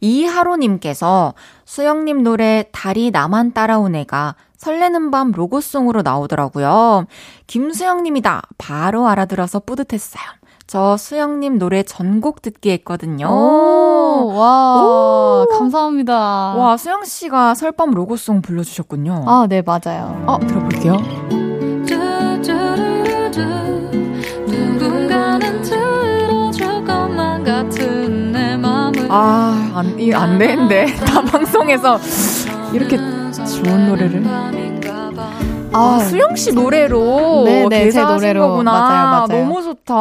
이하로님께서 0.00 1.34
수영님 1.64 2.22
노래 2.22 2.64
달이 2.72 3.10
나만 3.10 3.52
따라온 3.52 3.94
애가 3.94 4.34
설레는 4.56 5.10
밤 5.10 5.30
로고송으로 5.32 6.02
나오더라고요. 6.02 7.06
김수영님이다. 7.46 8.42
바로 8.56 9.06
알아들어서 9.08 9.60
뿌듯했어요. 9.60 10.22
저 10.66 10.96
수영님 10.96 11.58
노래 11.58 11.82
전곡 11.82 12.40
듣기 12.42 12.70
했거든요. 12.70 13.26
오, 13.28 14.32
와, 14.34 14.82
오. 14.82 15.46
감사합니다. 15.58 16.14
와, 16.14 16.76
수영 16.76 17.04
씨가 17.04 17.54
설밤 17.54 17.90
로고송 17.90 18.40
불러주셨군요. 18.42 19.24
아, 19.26 19.46
네, 19.48 19.62
맞아요. 19.62 20.24
어, 20.26 20.38
들어볼게요. 20.40 20.96
아, 29.10 29.72
안, 29.74 29.98
이, 30.00 30.12
안 30.12 30.38
되는데. 30.38 30.86
다 31.04 31.22
방송에서 31.22 31.98
이렇게 32.72 32.96
좋은 32.96 33.88
노래를. 33.88 34.24
아, 35.74 35.98
수영 35.98 36.36
씨 36.36 36.52
노래로 36.52 37.42
네, 37.44 37.68
네, 37.68 37.90
제 37.90 38.02
노래로. 38.02 38.48
거구나. 38.48 38.72
맞아요, 38.72 39.26
맞아요. 39.28 39.44
너무 39.44 39.62
좋다. 39.62 39.94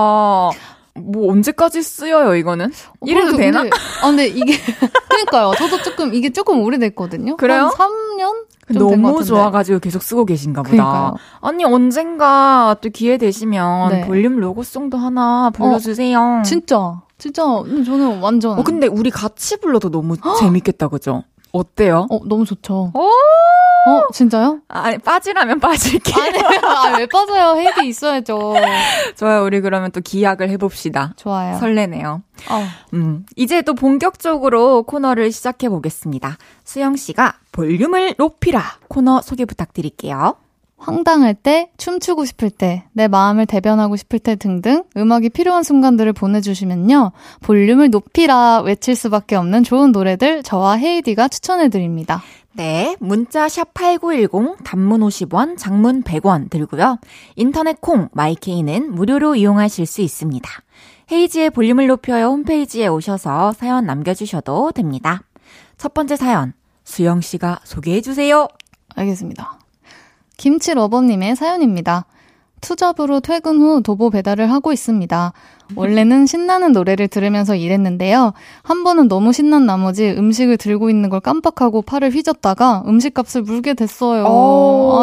뭐 0.95 1.31
언제까지 1.31 1.81
쓰여요, 1.81 2.35
이거는? 2.35 2.71
이래도 3.03 3.31
그래도 3.31 3.37
되나? 3.37 3.61
근데, 3.63 3.75
아, 4.01 4.07
근데 4.07 4.27
이게, 4.27 4.53
그니까요. 5.09 5.53
저도 5.57 5.81
조금, 5.81 6.13
이게 6.13 6.29
조금 6.31 6.61
오래됐거든요. 6.61 7.37
그래요? 7.37 7.71
한 7.75 7.89
3년? 8.17 8.45
너무 8.77 9.23
좋아가지고 9.23 9.79
계속 9.79 10.03
쓰고 10.03 10.25
계신가 10.25 10.61
보다. 10.61 10.71
그러니까요. 10.71 11.15
아니, 11.41 11.65
언젠가 11.65 12.75
또 12.81 12.89
기회 12.89 13.17
되시면 13.17 13.89
네. 13.89 14.01
볼륨 14.05 14.37
로고송도 14.39 14.97
하나 14.97 15.49
불러주세요. 15.53 16.43
진짜, 16.45 17.01
진짜, 17.17 17.43
음, 17.43 17.83
저는 17.83 18.19
완전. 18.19 18.57
어, 18.59 18.63
근데 18.63 18.87
우리 18.87 19.09
같이 19.09 19.57
불러도 19.59 19.89
너무 19.89 20.15
재밌겠다, 20.39 20.87
그죠? 20.89 21.23
어때요? 21.53 22.07
어, 22.09 22.19
너무 22.25 22.45
좋죠. 22.45 22.91
오! 22.93 22.99
어, 23.85 24.07
진짜요? 24.13 24.61
아니, 24.69 24.97
빠지라면 24.97 25.59
빠질게요. 25.59 26.23
아니, 26.23 26.39
아, 26.63 26.97
왜 26.97 27.05
빠져요? 27.05 27.59
헤이디 27.59 27.87
있어야죠. 27.87 28.53
좋아요. 29.17 29.43
우리 29.43 29.61
그러면 29.61 29.91
또 29.91 30.01
기약을 30.01 30.49
해봅시다. 30.49 31.13
좋아요. 31.17 31.57
설레네요. 31.59 32.21
어. 32.49 32.67
음, 32.93 33.25
이제 33.35 33.61
또 33.61 33.73
본격적으로 33.75 34.83
코너를 34.83 35.31
시작해 35.31 35.69
보겠습니다. 35.69 36.37
수영 36.63 36.95
씨가 36.95 37.35
볼륨을 37.51 38.15
높이라 38.17 38.61
코너 38.87 39.21
소개 39.21 39.45
부탁드릴게요. 39.45 40.35
황당할 40.83 41.33
때, 41.33 41.69
춤추고 41.77 42.25
싶을 42.25 42.49
때, 42.49 42.83
내 42.91 43.07
마음을 43.07 43.45
대변하고 43.45 43.95
싶을 43.95 44.19
때 44.19 44.35
등등 44.35 44.83
음악이 44.97 45.29
필요한 45.29 45.63
순간들을 45.63 46.11
보내주시면요. 46.11 47.13
볼륨을 47.41 47.89
높이라 47.89 48.61
외칠 48.61 48.95
수밖에 48.95 49.35
없는 49.37 49.63
좋은 49.63 49.93
노래들 49.93 50.43
저와 50.43 50.75
헤이디가 50.75 51.29
추천해드립니다. 51.29 52.21
네, 52.51 52.97
문자 52.99 53.47
샵 53.47 53.73
8910 53.73 54.57
단문 54.63 55.01
50원, 55.01 55.57
장문 55.57 56.03
100원 56.03 56.49
들고요. 56.49 56.99
인터넷 57.37 57.79
콩 57.79 58.09
마이케이는 58.11 58.93
무료로 58.93 59.35
이용하실 59.35 59.85
수 59.85 60.01
있습니다. 60.01 60.49
헤이지의 61.11 61.49
볼륨을 61.51 61.87
높여요 61.87 62.27
홈페이지에 62.27 62.87
오셔서 62.87 63.53
사연 63.53 63.85
남겨주셔도 63.85 64.71
됩니다. 64.71 65.21
첫 65.77 65.93
번째 65.93 66.15
사연 66.17 66.53
수영 66.83 67.21
씨가 67.21 67.61
소개해 67.63 68.01
주세요. 68.01 68.47
알겠습니다. 68.95 69.62
김치 70.37 70.73
러버님의 70.73 71.35
사연입니다. 71.35 72.05
투잡으로 72.61 73.19
퇴근 73.19 73.59
후 73.59 73.81
도보 73.83 74.09
배달을 74.09 74.49
하고 74.51 74.71
있습니다. 74.71 75.33
원래는 75.75 76.25
신나는 76.25 76.71
노래를 76.71 77.07
들으면서 77.07 77.55
일했는데요. 77.55 78.33
한 78.63 78.83
번은 78.83 79.07
너무 79.07 79.33
신난 79.33 79.65
나머지 79.65 80.09
음식을 80.09 80.57
들고 80.57 80.89
있는 80.89 81.09
걸 81.09 81.19
깜빡하고 81.19 81.81
팔을 81.81 82.11
휘젓다가 82.11 82.83
음식값을 82.87 83.43
물게 83.43 83.73
됐어요. 83.73 84.25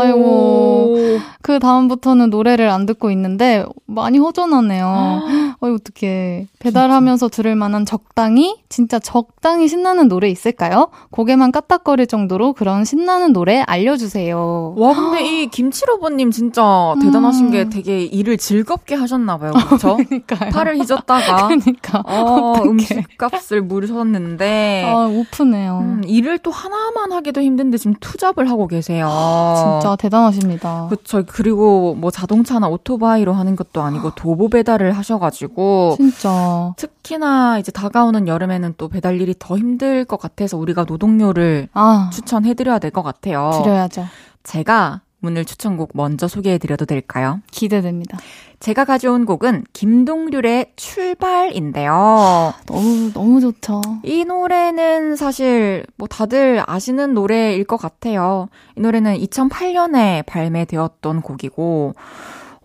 아이고. 0.00 1.18
그 1.42 1.58
다음부터는 1.58 2.30
노래를 2.30 2.68
안 2.68 2.86
듣고 2.86 3.10
있는데 3.10 3.64
많이 3.86 4.18
허전하네요. 4.18 5.22
어이 5.60 5.74
어떡해. 5.74 6.46
배달하면서 6.58 7.28
들을 7.28 7.54
만한 7.54 7.84
적당히 7.84 8.56
진짜 8.68 8.98
적당히 8.98 9.68
신나는 9.68 10.08
노래 10.08 10.28
있을까요? 10.28 10.88
고개만 11.10 11.52
까딱거릴 11.52 12.06
정도로 12.06 12.52
그런 12.52 12.84
신나는 12.84 13.32
노래 13.32 13.62
알려주세요. 13.66 14.74
와, 14.76 14.94
근데 14.94 15.26
이 15.42 15.46
김치로버님 15.48 16.30
진짜 16.30 16.94
대단하신 17.02 17.46
음. 17.46 17.50
게 17.50 17.68
되게 17.68 18.02
일을 18.04 18.36
즐겁게 18.38 18.94
하셨나 18.94 19.38
봐요. 19.38 19.52
그렇죠? 19.68 19.96
그러니까요. 19.96 20.50
팔을 20.64 20.78
휘젓다가 20.78 21.48
그러니까 21.48 22.02
어. 22.06 22.54
음식값을 22.64 23.62
물으셨는데 23.62 24.84
아 24.86 25.06
오프네요. 25.06 25.78
음, 25.78 26.02
일을 26.06 26.38
또 26.38 26.50
하나만 26.50 27.12
하기도 27.12 27.40
힘든데 27.40 27.78
지금 27.78 27.94
투잡을 28.00 28.48
하고 28.50 28.66
계세요. 28.66 29.08
진짜 29.56 29.96
대단하십니다. 29.96 30.86
그쵸. 30.90 31.22
그리고 31.26 31.94
뭐 31.94 32.10
자동차나 32.10 32.68
오토바이로 32.68 33.32
하는 33.32 33.56
것도 33.56 33.82
아니고 33.82 34.10
도보 34.14 34.48
배달을 34.48 34.92
하셔가지고 34.92 35.94
진짜. 35.96 36.72
특히나 36.76 37.58
이제 37.58 37.72
다가오는 37.72 38.28
여름에는 38.28 38.74
또 38.76 38.88
배달 38.88 39.20
일이 39.20 39.34
더 39.38 39.56
힘들 39.56 40.04
것 40.04 40.18
같아서 40.20 40.56
우리가 40.56 40.84
노동요를 40.84 41.68
아 41.72 42.10
추천해드려야 42.12 42.78
될 42.78 42.90
것 42.90 43.02
같아요. 43.02 43.50
드려야죠. 43.62 44.06
제가 44.42 45.00
오늘 45.22 45.44
추천곡 45.44 45.90
먼저 45.94 46.28
소개해드려도 46.28 46.86
될까요? 46.86 47.40
기대됩니다. 47.50 48.18
제가 48.58 48.84
가져온 48.84 49.24
곡은 49.24 49.64
김동률의 49.72 50.72
출발인데요. 50.76 52.52
너무 52.66 53.12
너무 53.12 53.40
좋죠. 53.40 53.80
이 54.02 54.24
노래는 54.24 55.16
사실 55.16 55.84
뭐 55.96 56.06
다들 56.08 56.62
아시는 56.66 57.14
노래일 57.14 57.64
것 57.64 57.76
같아요. 57.78 58.48
이 58.76 58.80
노래는 58.80 59.18
2008년에 59.18 60.26
발매되었던 60.26 61.22
곡이고, 61.22 61.94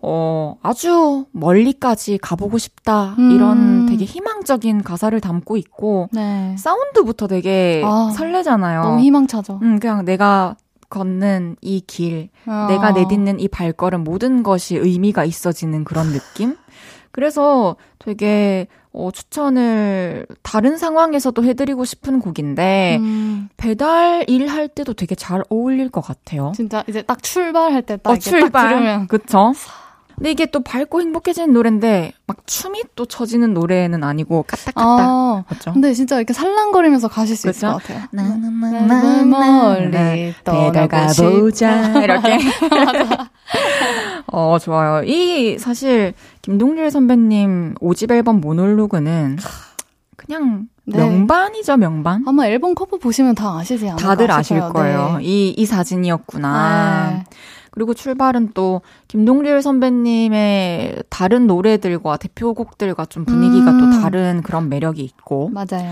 어, 0.02 0.56
아주 0.62 1.24
멀리까지 1.32 2.18
가보고 2.18 2.58
싶다. 2.58 3.14
음. 3.18 3.30
이런 3.30 3.86
되게 3.86 4.04
희망적인 4.04 4.82
가사를 4.82 5.18
담고 5.20 5.56
있고, 5.56 6.08
네. 6.12 6.54
사운드부터 6.58 7.26
되게 7.26 7.82
아, 7.84 8.10
설레잖아요. 8.14 8.82
너무 8.82 9.00
희망차죠. 9.00 9.60
음, 9.62 9.78
그냥 9.80 10.04
내가 10.04 10.56
걷는 10.90 11.56
이 11.60 11.80
길, 11.86 12.28
아. 12.46 12.66
내가 12.68 12.92
내딛는 12.92 13.40
이 13.40 13.48
발걸음 13.48 14.04
모든 14.04 14.42
것이 14.42 14.76
의미가 14.76 15.24
있어지는 15.24 15.84
그런 15.84 16.12
느낌? 16.12 16.56
그래서 17.12 17.76
되게 17.98 18.66
어, 18.92 19.10
추천을 19.10 20.26
다른 20.42 20.76
상황에서도 20.78 21.44
해드리고 21.44 21.84
싶은 21.84 22.18
곡인데 22.20 22.96
음, 23.00 23.48
배달 23.56 24.24
일 24.28 24.48
할 24.48 24.68
때도 24.68 24.94
되게 24.94 25.14
잘 25.14 25.42
어울릴 25.50 25.90
것 25.90 26.00
같아요. 26.02 26.52
진짜 26.54 26.82
이제 26.88 27.02
딱 27.02 27.22
출발할 27.22 27.82
때딱 27.82 28.10
어, 28.10 28.16
딱 28.16 28.68
들으면 28.68 29.06
그쵸? 29.08 29.52
근데 30.16 30.30
이게 30.30 30.46
또 30.46 30.60
밝고 30.62 31.00
행복해지는 31.02 31.52
노래인데 31.52 32.12
막 32.26 32.38
춤이 32.46 32.82
또 32.94 33.04
처지는 33.04 33.52
노래는 33.54 34.02
아니고 34.02 34.44
까딱까딱 34.44 35.00
아, 35.00 35.44
그렇죠? 35.48 35.72
근데 35.74 35.92
진짜 35.92 36.16
이렇게 36.16 36.32
살랑거리면서 36.32 37.08
가실 37.08 37.36
수 37.36 37.48
있을 37.50 37.68
그쵸? 37.68 37.72
것 37.78 37.82
같아요. 37.82 38.06
나나나나나 38.12 39.24
멀리 39.24 39.90
배달 39.90 40.88
떠나고 40.88 41.12
싶다. 41.12 41.30
가보자 41.30 42.00
이렇게 42.02 42.38
어 44.32 44.58
좋아요 44.58 45.02
이 45.04 45.58
사실 45.58 46.14
김동률 46.42 46.90
선배님 46.90 47.74
5집 47.80 48.10
앨범 48.12 48.40
모놀로그는 48.40 49.36
그냥 50.16 50.66
네. 50.84 50.98
명반이죠 50.98 51.76
명반 51.76 52.24
아마 52.26 52.46
앨범 52.46 52.74
커버 52.74 52.96
보시면 52.98 53.34
다 53.34 53.58
아시지 53.58 53.86
않을까 53.88 54.02
다들 54.08 54.30
아실 54.30 54.56
싶어요. 54.56 54.72
거예요 54.72 55.16
네. 55.18 55.24
이 55.24 55.54
이 55.58 55.66
사진이었구나 55.66 57.10
네. 57.10 57.24
그리고 57.76 57.92
출발은 57.92 58.52
또 58.54 58.80
김동률 59.06 59.60
선배님의 59.60 61.02
다른 61.10 61.46
노래들과 61.46 62.16
대표곡들과 62.16 63.04
좀 63.04 63.26
분위기가 63.26 63.70
음. 63.70 63.78
또 63.78 64.00
다른 64.00 64.40
그런 64.42 64.70
매력이 64.70 65.02
있고 65.04 65.50
맞아요. 65.50 65.86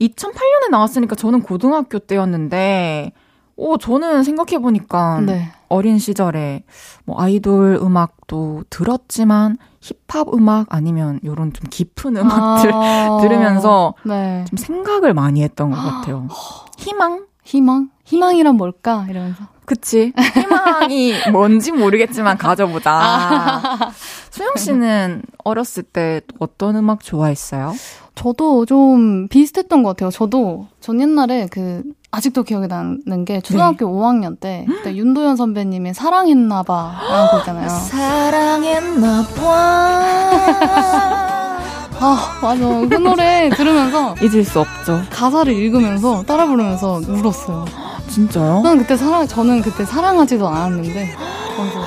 2008년에 0.00 0.70
나왔으니까 0.70 1.16
저는 1.16 1.42
고등학교 1.42 1.98
때였는데 1.98 3.12
오, 3.56 3.76
저는 3.76 4.22
생각해보니까 4.22 5.20
네. 5.20 5.50
어린 5.68 5.98
시절에 5.98 6.62
뭐 7.04 7.20
아이돌 7.20 7.78
음악도 7.82 8.64
들었지만 8.70 9.58
힙합 9.82 10.32
음악 10.32 10.68
아니면 10.70 11.20
요런 11.24 11.52
좀 11.52 11.66
깊은 11.68 12.16
음악들 12.16 12.70
아, 12.72 13.18
들으면서 13.20 13.92
네. 14.06 14.46
좀 14.48 14.56
생각을 14.56 15.12
많이 15.12 15.42
했던 15.42 15.70
것 15.72 15.76
같아요. 15.76 16.26
희망? 16.78 17.26
희망? 17.48 17.88
희망이란 18.04 18.56
뭘까? 18.56 19.06
이러면서. 19.08 19.44
그치. 19.64 20.12
희망이 20.34 21.14
뭔지 21.32 21.72
모르겠지만 21.72 22.36
가져보자. 22.36 22.90
아. 22.92 23.90
수영 24.30 24.54
씨는 24.56 25.22
어렸을 25.44 25.82
때 25.82 26.20
어떤 26.38 26.76
음악 26.76 27.02
좋아했어요? 27.02 27.74
저도 28.14 28.66
좀 28.66 29.28
비슷했던 29.28 29.82
것 29.82 29.90
같아요. 29.90 30.10
저도 30.10 30.66
전 30.80 31.00
옛날에 31.00 31.48
그 31.50 31.82
아직도 32.10 32.42
기억이 32.42 32.66
나는 32.66 33.24
게 33.24 33.40
초등학교 33.40 33.86
5학년 33.86 34.38
때 34.38 34.66
그때 34.68 34.94
윤도현 34.94 35.36
선배님의 35.36 35.94
사랑했나봐라는 35.94 37.30
곡 37.30 37.38
있잖아요. 37.40 37.68
사랑했나봐. 37.88 39.28
아 42.00 42.38
맞아 42.40 42.60
그 42.88 42.94
노래 42.94 43.48
들으면서 43.50 44.14
잊을 44.22 44.44
수 44.44 44.60
없죠. 44.60 45.02
가사를 45.10 45.52
읽으면서 45.52 46.22
따라 46.24 46.46
부르면서 46.46 47.00
울었어요. 47.06 47.64
진짜요? 48.08 48.62
저는 48.62 48.78
그때 48.78 48.96
사랑 48.96 49.26
저는 49.26 49.62
그때 49.62 49.84
사랑하지도 49.84 50.48
않았는데 50.48 51.10
그래서 51.56 51.80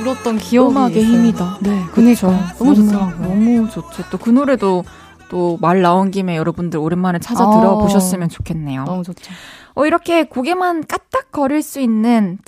울었던 0.00 0.38
기억이 0.38 0.70
음악의 0.70 0.96
있어요. 1.02 1.12
힘이다. 1.12 1.56
네. 1.60 1.84
그니까 1.92 2.28
너무 2.58 2.74
좋더라고요. 2.74 3.28
너무 3.28 3.68
좋죠. 3.68 4.04
또 4.10 4.18
그 4.18 4.30
노래도 4.30 4.84
또 5.28 5.58
말 5.60 5.82
나온 5.82 6.10
김에 6.10 6.36
여러분들 6.36 6.78
오랜만에 6.78 7.18
찾아 7.18 7.44
아. 7.44 7.50
들어보셨으면 7.50 8.28
좋겠네요. 8.30 8.84
너무 8.84 9.02
좋죠. 9.02 9.30
어, 9.74 9.84
이렇게 9.86 10.24
고개만 10.24 10.84
까딱거릴 10.86 11.62
수 11.62 11.80
있는 11.80 12.38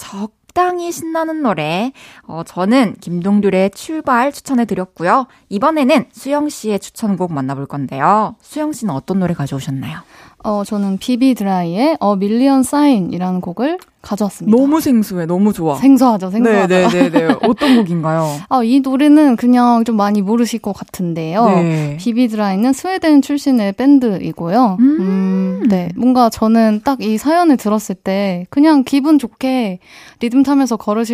적당히 0.51 0.91
신나는 0.91 1.43
노래. 1.43 1.93
어, 2.27 2.43
저는 2.45 2.97
김동률의 3.01 3.71
출발 3.71 4.33
추천해 4.33 4.65
드렸고요. 4.65 5.27
이번에는 5.49 6.07
수영 6.13 6.49
씨의 6.49 6.81
추천곡 6.81 7.33
만나볼 7.33 7.67
건데요. 7.67 8.35
수영 8.43 8.73
씨는 8.73 8.93
어떤 8.93 9.21
노래 9.21 9.33
가져오셨나요? 9.33 10.01
어 10.43 10.65
저는 10.65 10.99
비비 10.99 11.35
드라이의 11.35 11.97
어 12.01 12.17
밀리언 12.17 12.63
사인이라는 12.63 13.41
곡을 13.41 13.79
가져왔습니다. 14.03 14.57
너무 14.57 14.81
생소해. 14.81 15.27
너무 15.27 15.53
좋아. 15.53 15.77
생소하죠, 15.77 16.31
생소하죠. 16.31 16.67
네 16.75 16.89
네네네. 16.89 17.37
어떤 17.47 17.77
곡인가요? 17.77 18.27
아, 18.49 18.63
이 18.65 18.81
노래는 18.81 19.37
그냥 19.37 19.85
좀 19.85 19.97
많이 19.97 20.23
모르실 20.23 20.61
것 20.61 20.73
같은데요. 20.73 21.45
네. 21.47 21.97
비비 22.01 22.29
드라이는 22.29 22.73
스웨덴 22.73 23.21
출신의 23.21 23.73
밴드이고요. 23.75 24.77
음. 24.81 25.63
네. 25.69 25.91
뭔가 25.97 26.31
저는 26.31 26.81
딱 26.85 27.01
이 27.03 27.19
사연을 27.19 27.57
들었을 27.59 27.95
때 27.95 28.47
그냥 28.51 28.85
기분 28.85 29.19
좋게 29.19 29.79
리듬 30.21 30.43
타면서 30.43 30.77
걸으 30.77 31.05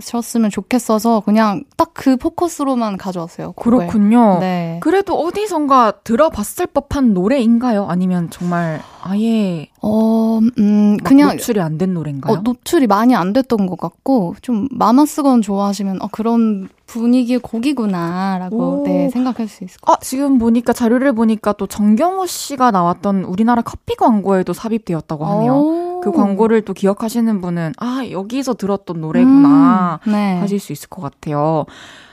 셨으면 0.00 0.50
좋겠어서 0.50 1.20
그냥 1.20 1.64
딱 1.76 1.88
그 1.98 2.16
포커스로만 2.16 2.96
가져왔어요. 2.96 3.52
곡을. 3.52 3.78
그렇군요. 3.88 4.38
네. 4.38 4.78
그래도 4.80 5.18
어디선가 5.18 5.94
들어봤을 6.04 6.68
법한 6.68 7.12
노래인가요? 7.12 7.86
아니면 7.88 8.30
정말 8.30 8.80
아예 9.02 9.68
어, 9.82 10.38
음, 10.58 10.96
막 10.98 11.02
그냥 11.04 11.30
노출이 11.30 11.60
안 11.60 11.76
된 11.76 11.94
노래인가요? 11.94 12.36
어, 12.36 12.40
노출이 12.44 12.86
많이 12.86 13.16
안 13.16 13.32
됐던 13.32 13.66
것 13.66 13.76
같고 13.80 14.36
좀 14.42 14.68
마마스건 14.70 15.42
좋아하시면 15.42 16.02
어, 16.02 16.08
그런 16.12 16.68
분위기의 16.86 17.40
곡이구나라고 17.40 18.56
오. 18.56 18.84
네, 18.86 19.10
생각할 19.10 19.48
수 19.48 19.64
있을 19.64 19.80
것 19.80 19.92
아, 19.92 19.96
지금 20.00 20.38
보니까 20.38 20.72
자료를 20.72 21.12
보니까 21.14 21.52
또 21.54 21.66
정경호 21.66 22.26
씨가 22.26 22.70
나왔던 22.70 23.24
우리나라 23.24 23.62
커피 23.62 23.96
광고에도 23.96 24.52
삽입되었다고 24.52 25.24
같아요. 25.24 25.38
하네요. 25.38 25.52
오. 25.54 25.87
그 26.02 26.12
광고를 26.12 26.62
또 26.62 26.72
기억하시는 26.74 27.40
분은 27.40 27.72
아, 27.78 28.02
여기서 28.10 28.54
들었던 28.54 29.00
노래구나 29.00 30.00
음, 30.06 30.12
네. 30.12 30.38
하실 30.38 30.58
수 30.60 30.72
있을 30.72 30.88
것 30.88 31.02
같아요. 31.02 31.66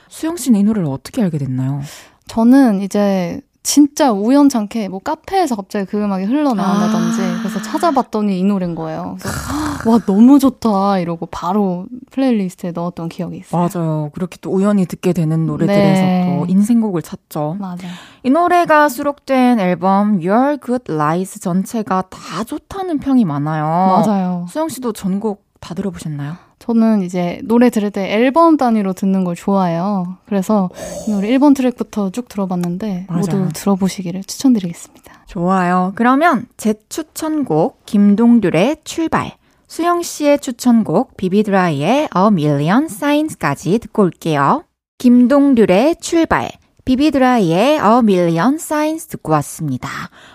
수영 0.08 0.36
씨는 0.36 0.60
이 0.60 0.62
노래를 0.64 0.88
어떻게 0.88 1.22
알게 1.22 1.38
됐나요? 1.38 1.80
저는 2.28 2.82
이제 2.82 3.40
진짜 3.66 4.12
우연찮게 4.12 4.88
뭐 4.88 5.00
카페에서 5.00 5.56
갑자기 5.56 5.86
그 5.86 6.00
음악이 6.00 6.24
흘러나온다든지 6.24 7.20
아. 7.20 7.38
그래서 7.40 7.60
찾아봤더니 7.60 8.38
이 8.38 8.44
노래인 8.44 8.76
거예요. 8.76 9.16
그래서 9.18 9.90
와 9.90 9.98
너무 10.06 10.38
좋다 10.38 11.00
이러고 11.00 11.26
바로 11.26 11.86
플레이리스트에 12.12 12.70
넣었던 12.70 13.08
기억이 13.08 13.38
있어요. 13.38 13.68
맞아요. 13.68 14.10
그렇게 14.14 14.38
또 14.40 14.52
우연히 14.52 14.86
듣게 14.86 15.12
되는 15.12 15.46
노래들에서 15.46 16.00
네. 16.00 16.38
또 16.38 16.46
인생곡을 16.46 17.02
찾죠. 17.02 17.56
맞아요. 17.58 17.90
이 18.22 18.30
노래가 18.30 18.88
수록된 18.88 19.58
앨범 19.58 20.20
Your 20.24 20.58
Good 20.64 20.92
Lies 20.92 21.40
전체가 21.40 22.04
다 22.08 22.44
좋다는 22.44 23.00
평이 23.00 23.24
많아요. 23.24 23.64
맞아요. 23.64 24.46
수영 24.48 24.68
씨도 24.68 24.92
전곡 24.92 25.44
다 25.58 25.74
들어보셨나요? 25.74 26.45
저는 26.66 27.02
이제 27.02 27.40
노래 27.44 27.70
들을 27.70 27.92
때 27.92 28.12
앨범 28.12 28.56
단위로 28.56 28.92
듣는 28.92 29.22
걸 29.22 29.36
좋아해요. 29.36 30.16
그래서 30.26 30.68
이 31.06 31.12
노래 31.12 31.28
1번 31.28 31.54
트랙부터 31.54 32.10
쭉 32.10 32.28
들어봤는데 32.28 33.06
맞아요. 33.08 33.20
모두 33.20 33.48
들어보시기를 33.54 34.24
추천드리겠습니다. 34.24 35.24
좋아요. 35.26 35.92
그러면 35.94 36.46
제 36.56 36.74
추천곡 36.88 37.86
김동률의 37.86 38.78
출발, 38.82 39.32
수영 39.68 40.02
씨의 40.02 40.40
추천곡 40.40 41.16
비비드라이의 41.16 42.08
A 42.16 42.26
Million 42.32 42.86
Signs까지 42.86 43.78
듣고 43.78 44.02
올게요. 44.02 44.64
김동률의 44.98 45.96
출발, 46.00 46.50
비비드라이의 46.86 47.72
A 47.74 47.98
Million 48.02 48.54
Signs 48.54 49.08
듣고 49.08 49.32
왔습니다. 49.32 49.88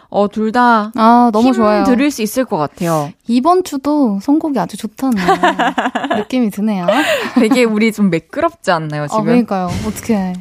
어, 0.10 0.28
둘 0.28 0.52
다 0.52 0.92
아 0.96 1.30
너무 1.32 1.54
좋아요. 1.54 1.86
들을 1.86 2.12
수 2.12 2.22
있을 2.22 2.44
것 2.44 2.58
같아요. 2.58 3.10
이번 3.28 3.64
주도 3.64 4.20
선곡이 4.22 4.60
아주 4.60 4.76
좋다는 4.76 5.16
느낌이 6.18 6.50
드네요. 6.52 6.86
되게 7.36 7.64
우리 7.64 7.94
좀 7.94 8.10
매끄럽지 8.10 8.70
않나요, 8.70 9.04
아, 9.04 9.08
지금? 9.08 9.24
그러니까요. 9.24 9.70
어떻게 9.88 10.34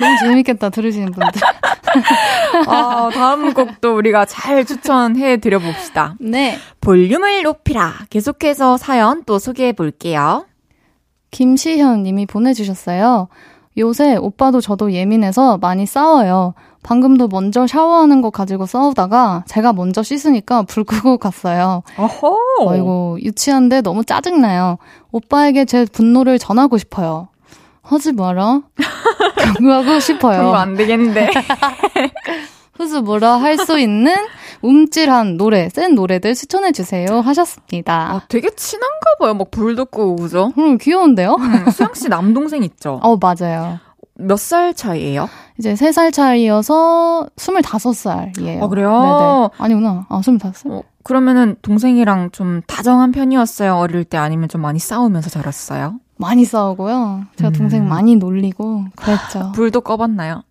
너무 0.00 0.16
재밌겠다 0.20 0.70
들으시는 0.70 1.12
분들. 1.12 1.42
아, 2.66 3.10
다음 3.12 3.52
곡도 3.52 3.94
우리가 3.94 4.24
잘 4.24 4.64
추천해 4.64 5.36
드려 5.36 5.58
봅시다. 5.58 6.14
네. 6.18 6.56
볼륨을 6.80 7.42
높이라. 7.42 8.06
계속해서 8.08 8.78
사연 8.78 9.22
또 9.24 9.38
소개해 9.38 9.72
볼게요. 9.72 10.46
김시현 11.30 12.02
님이 12.04 12.24
보내주셨어요. 12.24 13.28
요새 13.78 14.16
오빠도 14.16 14.60
저도 14.60 14.92
예민해서 14.92 15.58
많이 15.58 15.86
싸워요. 15.86 16.54
방금도 16.82 17.28
먼저 17.28 17.66
샤워하는 17.66 18.20
거 18.22 18.30
가지고 18.30 18.66
싸우다가 18.66 19.44
제가 19.46 19.72
먼저 19.72 20.02
씻으니까 20.02 20.62
불 20.62 20.84
끄고 20.84 21.16
갔어요. 21.18 21.82
어허. 21.96 22.36
아이고, 22.70 23.18
유치한데 23.22 23.80
너무 23.82 24.04
짜증나요. 24.04 24.78
오빠에게 25.12 25.64
제 25.64 25.84
분노를 25.86 26.38
전하고 26.38 26.78
싶어요. 26.78 27.28
하지 27.82 28.12
마라. 28.12 28.62
경고하고 29.56 30.00
싶어요. 30.00 30.52
안 30.54 30.74
되겠는데. 30.76 31.30
후스 32.74 32.96
뭐라 32.96 33.36
할 33.36 33.58
수 33.58 33.78
있는 33.78 34.14
움찔한 34.62 35.36
노래, 35.36 35.68
센 35.68 35.94
노래들 35.94 36.34
추천해 36.34 36.72
주세요. 36.72 37.20
하셨습니다. 37.20 37.94
아, 38.14 38.20
되게 38.28 38.48
친한가 38.54 39.16
봐요. 39.20 39.34
막 39.34 39.50
불도 39.50 39.84
끄고, 39.86 40.16
그죠? 40.16 40.52
음, 40.58 40.78
귀여운데요? 40.78 41.34
음, 41.38 41.70
수영 41.70 41.94
씨 41.94 42.08
남동생 42.08 42.62
있죠? 42.64 42.98
어, 43.04 43.16
맞아요. 43.16 43.78
몇 44.14 44.36
살 44.38 44.72
차이예요? 44.74 45.28
이제 45.58 45.74
3살 45.74 46.12
차이여서 46.12 47.26
25살이에요. 47.36 48.62
아, 48.62 48.68
그래요? 48.68 48.90
네네. 48.90 49.48
아니구나. 49.58 50.06
아, 50.08 50.20
25살? 50.20 50.70
어, 50.70 50.82
그러면은 51.02 51.56
동생이랑 51.62 52.30
좀 52.30 52.62
다정한 52.66 53.10
편이었어요? 53.12 53.74
어릴 53.76 54.04
때 54.04 54.18
아니면 54.18 54.48
좀 54.48 54.60
많이 54.60 54.78
싸우면서 54.78 55.28
자랐어요? 55.30 55.94
많이 56.16 56.44
싸우고요. 56.44 57.22
제가 57.36 57.50
음. 57.50 57.52
동생 57.52 57.88
많이 57.88 58.14
놀리고 58.16 58.84
그랬죠. 58.94 59.50
불도 59.54 59.80
꺼봤나요? 59.80 60.42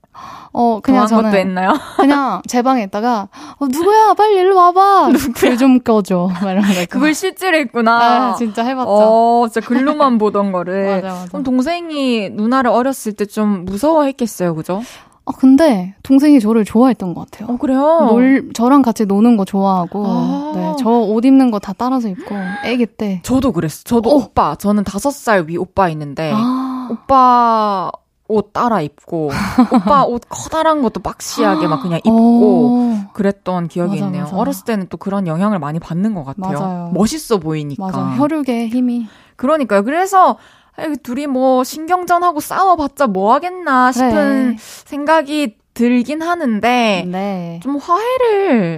어, 0.53 0.79
그냥 0.83 1.07
저는 1.07 1.33
했나요? 1.33 1.73
그냥 1.97 2.41
제 2.47 2.61
방에 2.61 2.83
있다가 2.83 3.29
어, 3.57 3.67
누구야? 3.67 4.13
빨리 4.15 4.35
일로 4.35 4.55
와봐. 4.57 5.09
불좀 5.35 5.79
꺼줘. 5.79 6.29
있죠. 6.81 6.85
그걸 6.89 7.13
실제로 7.13 7.57
했구나. 7.57 8.31
아, 8.31 8.35
진짜 8.35 8.63
해봤죠. 8.63 8.89
어, 8.89 9.47
진짜 9.51 9.65
글로만 9.65 10.17
보던 10.17 10.51
거를. 10.51 10.85
맞아, 11.01 11.07
맞아. 11.15 11.25
그럼 11.29 11.43
동생이 11.43 12.29
누나를 12.31 12.69
어렸을 12.71 13.13
때 13.13 13.25
좀 13.25 13.63
무서워했겠어요, 13.65 14.55
그죠? 14.55 14.81
어, 15.23 15.31
근데 15.31 15.93
동생이 16.03 16.39
저를 16.41 16.65
좋아했던 16.65 17.13
것 17.13 17.29
같아요. 17.31 17.53
어, 17.53 17.57
그래요? 17.57 18.07
놀, 18.09 18.49
저랑 18.53 18.81
같이 18.81 19.05
노는 19.05 19.37
거 19.37 19.45
좋아하고, 19.45 20.03
아. 20.05 20.51
네, 20.55 20.73
저 20.79 20.89
옷 20.89 21.23
입는 21.23 21.51
거 21.51 21.59
다 21.59 21.73
따라서 21.77 22.09
입고, 22.09 22.35
애기 22.65 22.87
때. 22.87 23.21
저도 23.23 23.51
그랬어. 23.53 23.83
저도 23.85 24.09
어. 24.09 24.15
오빠. 24.15 24.55
저는 24.55 24.83
다섯 24.83 25.11
살 25.11 25.45
위 25.47 25.57
오빠 25.57 25.87
있는데, 25.89 26.31
아, 26.35 26.89
오빠 26.91 27.91
옷 28.31 28.53
따라 28.53 28.81
입고, 28.81 29.29
오빠 29.71 30.03
옷 30.05 30.21
커다란 30.29 30.81
것도 30.81 30.99
박시하게 31.01 31.67
막 31.67 31.81
그냥 31.81 31.99
입고, 31.99 32.69
어, 33.07 33.11
그랬던 33.13 33.67
기억이 33.67 33.95
맞아, 33.95 34.05
있네요. 34.05 34.23
맞아. 34.23 34.35
어렸을 34.37 34.65
때는 34.65 34.87
또 34.89 34.97
그런 34.97 35.27
영향을 35.27 35.59
많이 35.59 35.79
받는 35.79 36.13
것 36.13 36.23
같아요. 36.23 36.59
맞아요. 36.59 36.91
멋있어 36.93 37.37
보이니까. 37.37 37.85
맞아. 37.85 37.99
혈육의 38.15 38.69
힘이. 38.69 39.07
그러니까요. 39.35 39.83
그래서, 39.83 40.37
아이, 40.75 40.95
둘이 40.97 41.27
뭐, 41.27 41.63
신경전하고 41.63 42.39
싸워봤자 42.39 43.07
뭐 43.07 43.33
하겠나 43.33 43.91
싶은 43.91 44.51
네. 44.51 44.55
생각이 44.59 45.55
들긴 45.73 46.21
하는데, 46.21 47.05
네. 47.07 47.59
좀 47.63 47.77
화해를 47.77 48.77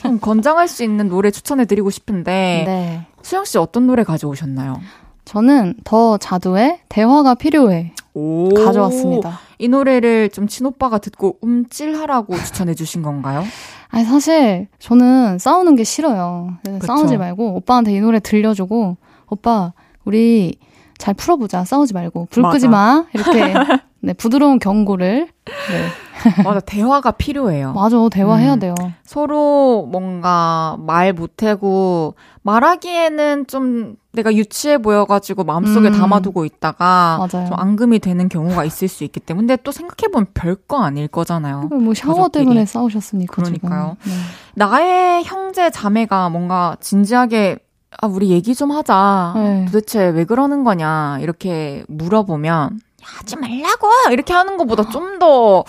좀 0.00 0.18
권장할 0.20 0.68
수 0.68 0.82
있는 0.84 1.08
노래 1.08 1.30
추천해드리고 1.30 1.90
싶은데, 1.90 2.64
네. 2.66 3.06
수영 3.22 3.44
씨 3.44 3.58
어떤 3.58 3.86
노래 3.86 4.04
가져오셨나요? 4.04 4.80
저는 5.26 5.74
더 5.84 6.16
자두의 6.16 6.80
대화가 6.88 7.34
필요해 7.34 7.92
오. 8.14 8.48
가져왔습니다. 8.54 9.38
이 9.58 9.68
노래를 9.68 10.30
좀 10.30 10.46
친오빠가 10.48 10.98
듣고 10.98 11.38
움찔하라고 11.40 12.34
추천해 12.44 12.74
주신 12.74 13.02
건가요? 13.02 13.44
아니 13.88 14.04
사실 14.04 14.68
저는 14.78 15.38
싸우는 15.38 15.76
게 15.76 15.84
싫어요. 15.84 16.54
싸우지 16.82 17.16
말고 17.16 17.56
오빠한테 17.56 17.92
이 17.92 18.00
노래 18.00 18.20
들려주고 18.20 18.96
오빠 19.28 19.72
우리 20.04 20.58
잘 20.98 21.14
풀어보자. 21.14 21.64
싸우지 21.64 21.94
말고 21.94 22.28
불 22.30 22.42
맞아. 22.42 22.52
끄지 22.52 22.68
마. 22.68 23.04
이렇게 23.14 23.54
네, 24.02 24.12
부드러운 24.14 24.58
경고를 24.58 25.28
네. 25.44 25.88
맞아, 26.44 26.60
대화가 26.60 27.12
필요해요. 27.12 27.72
맞아 27.72 27.96
대화해야 28.10 28.54
음. 28.54 28.58
돼요. 28.58 28.74
서로 29.04 29.86
뭔가 29.90 30.76
말 30.80 31.12
못하고 31.12 32.14
말하기에는 32.42 33.46
좀 33.46 33.96
내가 34.12 34.34
유치해 34.34 34.78
보여가지고 34.78 35.44
마음속에 35.44 35.88
음. 35.88 35.92
담아두고 35.92 36.44
있다가 36.44 37.18
맞아요. 37.32 37.48
좀 37.48 37.58
앙금이 37.58 38.00
되는 38.00 38.28
경우가 38.28 38.64
있을 38.64 38.88
수 38.88 39.04
있기 39.04 39.20
때문에 39.20 39.46
근데 39.46 39.62
또 39.62 39.70
생각해보면 39.72 40.26
별거 40.34 40.82
아닐 40.82 41.06
거잖아요. 41.06 41.68
뭐 41.70 41.94
샤워 41.94 42.14
가족끼리. 42.16 42.44
때문에 42.44 42.66
싸우셨으니까 42.66 43.34
그러니까요. 43.34 43.96
네. 44.04 44.12
나의 44.54 45.24
형제 45.24 45.70
자매가 45.70 46.28
뭔가 46.30 46.76
진지하게 46.80 47.58
아 48.00 48.06
우리 48.06 48.30
얘기 48.30 48.54
좀 48.54 48.70
하자. 48.72 49.32
네. 49.36 49.64
도대체 49.66 50.06
왜 50.08 50.24
그러는 50.24 50.64
거냐 50.64 51.18
이렇게 51.20 51.84
물어보면 51.88 52.80
하지 53.02 53.36
말라고 53.36 53.88
이렇게 54.12 54.32
하는 54.32 54.56
것보다 54.56 54.88
좀 54.90 55.10
더 55.20 55.64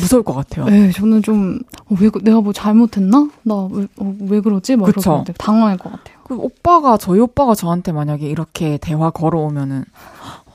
무서울 0.00 0.22
것 0.22 0.34
같아요. 0.34 0.66
네, 0.66 0.92
저는 0.92 1.22
좀, 1.22 1.58
어, 1.90 1.96
왜, 1.98 2.08
그- 2.10 2.20
내가 2.22 2.40
뭐 2.40 2.52
잘못했나? 2.52 3.28
나 3.42 3.68
왜, 3.72 3.88
어, 3.98 4.14
왜 4.20 4.40
그러지? 4.40 4.76
막 4.76 4.86
그쵸. 4.86 5.24
당황할 5.36 5.76
것 5.78 5.90
같아요. 5.90 6.16
그 6.22 6.36
오빠가 6.36 6.96
저희 6.96 7.18
오빠가 7.18 7.56
저한테 7.56 7.90
만약에 7.90 8.24
이렇게 8.26 8.78
대화 8.80 9.10
걸어오면은 9.10 9.84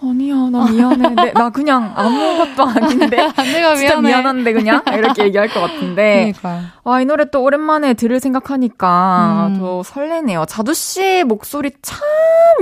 아니야 0.01 0.35
나 0.51 0.69
미안해 0.69 1.09
내, 1.15 1.31
나 1.33 1.49
그냥 1.49 1.91
아무것도 1.95 2.63
아닌데 2.63 3.17
내가 3.51 3.75
진짜 3.75 3.99
미안한데 3.99 4.53
그냥 4.53 4.81
이렇게 4.93 5.23
얘기할 5.25 5.49
것 5.49 5.59
같은데. 5.59 6.33
와이 6.83 7.03
노래 7.05 7.25
또 7.29 7.41
오랜만에 7.43 7.93
들을 7.95 8.19
생각하니까 8.19 9.47
음. 9.49 9.59
더 9.59 9.83
설레네요 9.83 10.45
자두 10.47 10.73
씨 10.73 11.23
목소리 11.25 11.71
참 11.81 11.99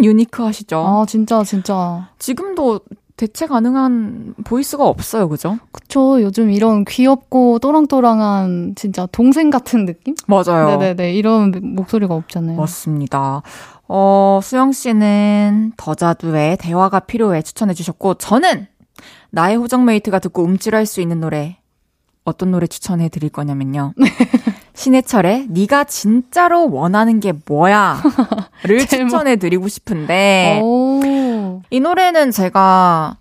유니크하시죠 0.01 0.77
아, 0.79 1.05
진짜, 1.07 1.43
진짜. 1.43 2.07
지금도 2.19 2.79
대체 3.17 3.47
가능한 3.47 4.35
보이스가 4.43 4.85
없어요 4.85 5.29
그죠 5.29 5.57
그쵸. 5.71 6.21
요즘 6.21 6.51
이런 6.51 6.83
귀엽고 6.83 7.59
또랑또랑한 7.59 8.73
진짜 8.75 9.07
동생 9.11 9.49
같은 9.49 9.85
느낌? 9.85 10.15
맞아요 10.27 10.77
네네네. 10.77 11.13
이런 11.13 11.53
목소리가 11.61 12.13
없잖아요. 12.13 12.57
맞습니다. 12.57 13.41
어, 13.87 14.39
수영 14.43 14.71
씨는 14.71 15.73
더자두의 15.77 16.57
대화가 16.57 17.01
필요해 17.01 17.43
추천해 17.43 17.73
주셨고, 17.73 18.15
저는 18.15 18.65
나의 19.29 19.57
호정메이트가 19.57 20.17
듣고 20.19 20.43
움찔할 20.43 20.85
수 20.87 21.01
있는 21.01 21.19
노래, 21.21 21.57
어떤 22.23 22.49
노래 22.49 22.65
추천해 22.65 23.09
드릴 23.09 23.29
거냐면요. 23.29 23.93
신해철의 24.73 25.47
네가 25.49 25.83
진짜로 25.85 26.69
원하는 26.71 27.19
게 27.19 27.33
뭐야? 27.47 28.01
를 28.63 28.79
제목. 28.87 29.09
추천해 29.09 29.35
드리고 29.35 29.67
싶은데, 29.67 30.59
오. 30.63 30.99
이 31.69 31.79
노래는 31.79 32.31
제가, 32.31 33.17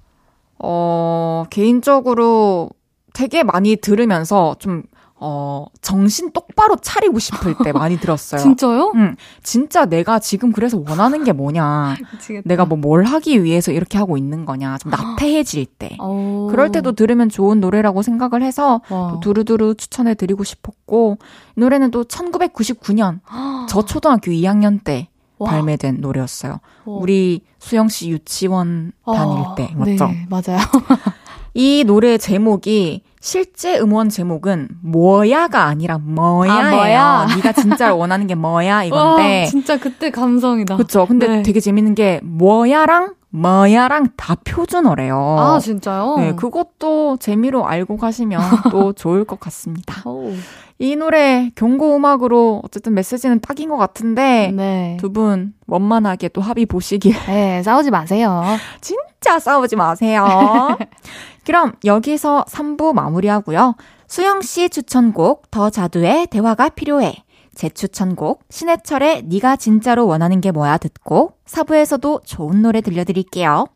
어, 0.59 1.45
개인적으로 1.51 2.71
되게 3.13 3.43
많이 3.43 3.77
들으면서 3.77 4.57
좀, 4.59 4.83
어, 5.27 5.67
정신 5.81 6.33
똑바로 6.33 6.77
차리고 6.77 7.19
싶을 7.19 7.55
때 7.65 7.73
많이 7.73 7.97
들었어요. 7.99 8.41
진짜요? 8.43 8.93
응, 8.97 9.17
진짜 9.43 9.87
내가 9.87 10.19
지금 10.19 10.53
그래서 10.53 10.83
원하는 10.87 11.25
게 11.25 11.33
뭐냐. 11.33 11.97
내가 12.45 12.67
뭐 12.67 12.77
뭘 12.77 13.05
하기 13.05 13.43
위해서 13.43 13.73
이렇게 13.73 13.97
하고 13.97 14.19
있는 14.19 14.45
거냐. 14.45 14.77
좀 14.79 14.91
나태해질 14.91 15.67
때. 15.79 15.97
오. 16.01 16.49
그럴 16.51 16.71
때도 16.73 16.93
들으면 16.93 17.29
좋은 17.31 17.61
노래라고 17.61 18.03
생각을 18.03 18.43
해서 18.43 18.83
두루두루 19.23 19.77
추천해 19.77 20.15
드리고 20.15 20.45
싶었고, 20.45 21.17
이 21.57 21.61
노래는 21.61 21.91
또 21.91 22.05
1999년, 22.05 23.21
저 23.69 23.83
초등학교 23.83 24.31
2학년 24.33 24.83
때 24.85 25.09
와. 25.45 25.51
발매된 25.51 25.99
노래였어요. 26.01 26.53
와. 26.53 26.61
우리 26.85 27.43
수영 27.59 27.89
씨 27.89 28.11
유치원 28.11 28.93
다닐 29.07 29.39
아, 29.39 29.55
때, 29.57 29.71
맞죠? 29.77 30.07
네, 30.09 30.27
맞아요. 30.29 30.59
이 31.55 31.85
노래 31.87 32.19
제목이 32.19 33.03
실제 33.21 33.79
음원 33.79 34.11
제목은 34.11 34.69
뭐야가 34.83 35.65
아니라 35.65 35.99
뭐야예요. 35.99 36.67
아, 36.67 36.71
뭐야? 36.71 37.27
네가 37.37 37.53
진짜 37.53 37.95
원하는 37.97 38.27
게 38.27 38.35
뭐야 38.35 38.85
이건데. 38.85 39.41
와, 39.41 39.47
진짜 39.47 39.79
그때 39.79 40.11
감성이다. 40.11 40.77
그쵸. 40.77 41.07
근데 41.07 41.29
네. 41.29 41.43
되게 41.43 41.61
재밌는 41.61 41.95
게, 41.95 42.21
뭐야랑, 42.23 43.15
뭐야랑 43.31 44.09
다 44.17 44.37
표준어래요. 44.45 45.37
아, 45.39 45.59
진짜요? 45.59 46.17
네, 46.19 46.35
그것도 46.35 47.17
재미로 47.19 47.67
알고 47.67 47.97
가시면 47.97 48.41
또 48.71 48.93
좋을 48.93 49.25
것 49.25 49.41
같습니다. 49.41 50.03
오. 50.09 50.33
이 50.79 50.97
노래 50.97 51.51
경고 51.55 51.97
음악으로 51.97 52.63
어쨌든 52.65 52.95
메시지는 52.95 53.41
딱인 53.41 53.69
것 53.69 53.77
같은데, 53.77 54.53
네. 54.55 54.97
두분 55.01 55.55
원만하게 55.67 56.29
또 56.29 56.41
합의 56.41 56.67
보시길 56.67 57.15
네, 57.27 57.63
싸우지 57.63 57.91
마세요. 57.91 58.43
진짜 58.81 59.39
싸우지 59.39 59.77
마세요. 59.77 60.27
그럼 61.47 61.73
여기서 61.85 62.45
3부 62.49 62.93
마무리하고요. 62.93 63.77
수영 64.09 64.43
씨 64.43 64.69
추천곡 64.69 65.51
더 65.51 65.71
자두의 65.71 66.27
대화가 66.29 66.71
필요해. 66.71 67.15
제 67.55 67.69
추천곡 67.69 68.43
신해철의 68.51 69.25
네가 69.27 69.57
진짜로 69.57 70.07
원하는 70.07 70.41
게 70.41 70.51
뭐야 70.51 70.79
듣고 70.79 71.35
4부에서도 71.47 72.25
좋은 72.25 72.63
노래 72.63 72.81
들려드릴게요. 72.81 73.67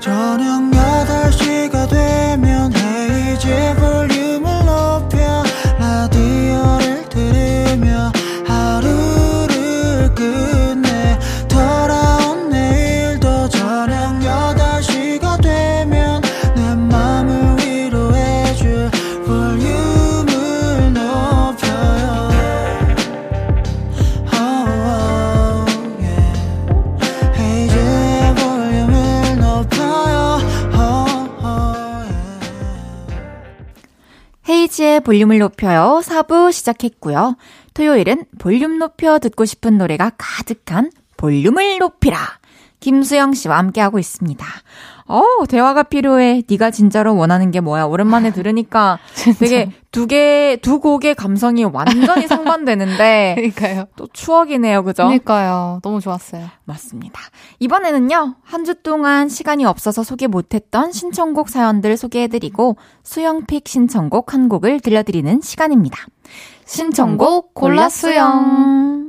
저녁 0.00 0.70
8시가 0.70 1.88
되면 1.90 2.72
헤이즈 2.72 3.74
볼륨 3.80 4.27
볼륨을 35.00 35.38
높여요. 35.38 36.00
4부 36.04 36.52
시작했고요. 36.52 37.36
토요일은 37.74 38.24
볼륨 38.38 38.78
높여 38.78 39.18
듣고 39.18 39.44
싶은 39.44 39.78
노래가 39.78 40.12
가득한 40.16 40.90
볼륨을 41.16 41.78
높이라. 41.78 42.18
김수영 42.80 43.34
씨와 43.34 43.58
함께하고 43.58 43.98
있습니다. 43.98 44.46
어, 45.08 45.22
대화가 45.48 45.82
필요해. 45.84 46.42
네가 46.48 46.70
진짜로 46.70 47.16
원하는 47.16 47.50
게 47.50 47.60
뭐야? 47.60 47.84
오랜만에 47.84 48.30
들으니까 48.30 48.98
되게 49.40 49.70
두 49.90 50.06
개, 50.06 50.58
두 50.60 50.80
곡의 50.80 51.14
감성이 51.14 51.64
완전히 51.64 52.26
상반되는데 52.28 53.34
그러니까요. 53.36 53.86
또 53.96 54.06
추억이네요. 54.12 54.84
그죠? 54.84 55.04
그러니까요. 55.04 55.80
너무 55.82 56.00
좋았어요. 56.00 56.46
맞습니다. 56.64 57.20
이번에는요, 57.58 58.36
한 58.44 58.64
주 58.64 58.74
동안 58.82 59.28
시간이 59.30 59.64
없어서 59.64 60.02
소개 60.02 60.26
못했던 60.26 60.92
신청곡 60.92 61.48
사연들 61.48 61.96
소개해드리고, 61.96 62.76
수영픽 63.02 63.66
신청곡 63.66 64.34
한 64.34 64.50
곡을 64.50 64.80
들려드리는 64.80 65.40
시간입니다. 65.40 65.96
신청곡 66.66 67.54
골라 67.54 67.88
수영. 67.88 69.08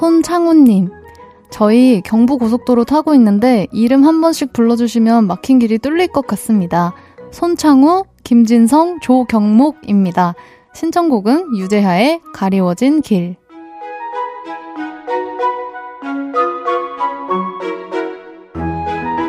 손창훈님, 0.00 0.88
저희 1.50 2.00
경부고속도로 2.00 2.84
타고 2.84 3.12
있는데 3.16 3.66
이름 3.70 4.04
한 4.04 4.22
번씩 4.22 4.54
불러주시면 4.54 5.26
막힌 5.26 5.58
길이 5.58 5.78
뚫릴 5.78 6.08
것 6.08 6.26
같습니다. 6.26 6.94
손창우, 7.32 8.04
김진성, 8.24 9.00
조경목입니다. 9.00 10.34
신청곡은 10.72 11.54
유재하의 11.54 12.22
가리워진 12.32 13.02
길. 13.02 13.36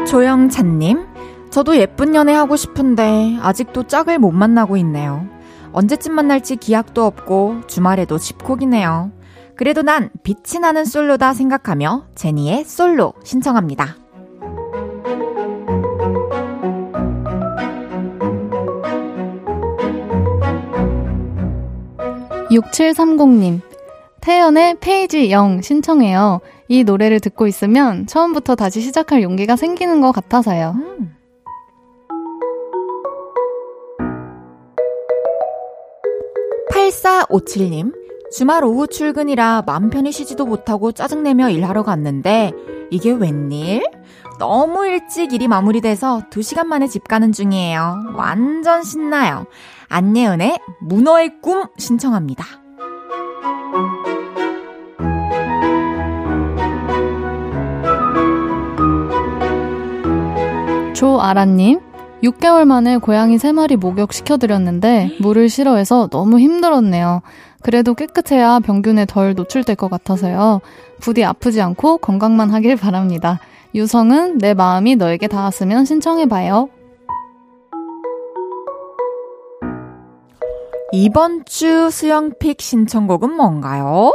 조영찬님, 0.07 1.01
저도 1.49 1.75
예쁜 1.75 2.15
연애 2.15 2.33
하고 2.33 2.55
싶은데 2.55 3.37
아직도 3.41 3.87
짝을 3.87 4.19
못 4.19 4.31
만나고 4.31 4.77
있네요. 4.77 5.27
언제쯤 5.73 6.13
만날지 6.13 6.55
기약도 6.55 7.03
없고 7.03 7.67
주말에도 7.67 8.17
집콕이네요. 8.17 9.11
그래도 9.61 9.83
난 9.83 10.09
빛이 10.23 10.59
나는 10.59 10.85
솔로다 10.85 11.35
생각하며 11.35 12.07
제니의 12.15 12.63
솔로 12.65 13.13
신청합니다. 13.23 13.95
(6730님) 22.49 23.61
태연의 24.21 24.79
페이지 24.79 25.29
0 25.29 25.61
신청해요. 25.61 26.41
이 26.67 26.83
노래를 26.83 27.19
듣고 27.19 27.45
있으면 27.45 28.07
처음부터 28.07 28.55
다시 28.55 28.81
시작할 28.81 29.21
용기가 29.21 29.55
생기는 29.55 30.01
것 30.01 30.11
같아서요. 30.11 30.73
음. 30.75 31.15
(8457님) 36.71 38.00
주말 38.31 38.63
오후 38.63 38.87
출근이라 38.87 39.63
맘 39.65 39.89
편히 39.89 40.11
쉬지도 40.13 40.45
못하고 40.45 40.93
짜증내며 40.93 41.49
일하러 41.49 41.83
갔는데, 41.83 42.53
이게 42.89 43.11
웬일? 43.11 43.83
너무 44.39 44.85
일찍 44.87 45.33
일이 45.33 45.49
마무리돼서 45.49 46.21
2시간 46.29 46.65
만에 46.65 46.87
집 46.87 47.07
가는 47.07 47.33
중이에요. 47.33 48.13
완전 48.15 48.83
신나요. 48.83 49.45
안예은의 49.89 50.59
문어의 50.79 51.41
꿈 51.41 51.65
신청합니다. 51.77 52.45
조아라님, 60.93 61.81
6개월 62.23 62.65
만에 62.65 62.97
고양이 62.97 63.37
3마리 63.37 63.77
목욕시켜드렸는데 63.77 65.17
물을 65.19 65.49
싫어해서 65.49 66.07
너무 66.07 66.39
힘들었네요. 66.39 67.21
그래도 67.61 67.93
깨끗해야 67.93 68.59
병균에 68.59 69.05
덜 69.05 69.33
노출될 69.35 69.75
것 69.75 69.89
같아서요. 69.89 70.61
부디 70.99 71.23
아프지 71.23 71.61
않고 71.61 71.97
건강만 71.99 72.49
하길 72.51 72.75
바랍니다. 72.75 73.39
유성은 73.75 74.39
내 74.39 74.53
마음이 74.53 74.95
너에게 74.95 75.27
닿았으면 75.27 75.85
신청해봐요. 75.85 76.69
이번 80.93 81.45
주 81.45 81.89
수영 81.89 82.35
pick 82.35 82.61
신청곡은 82.61 83.31
뭔가요? 83.31 84.13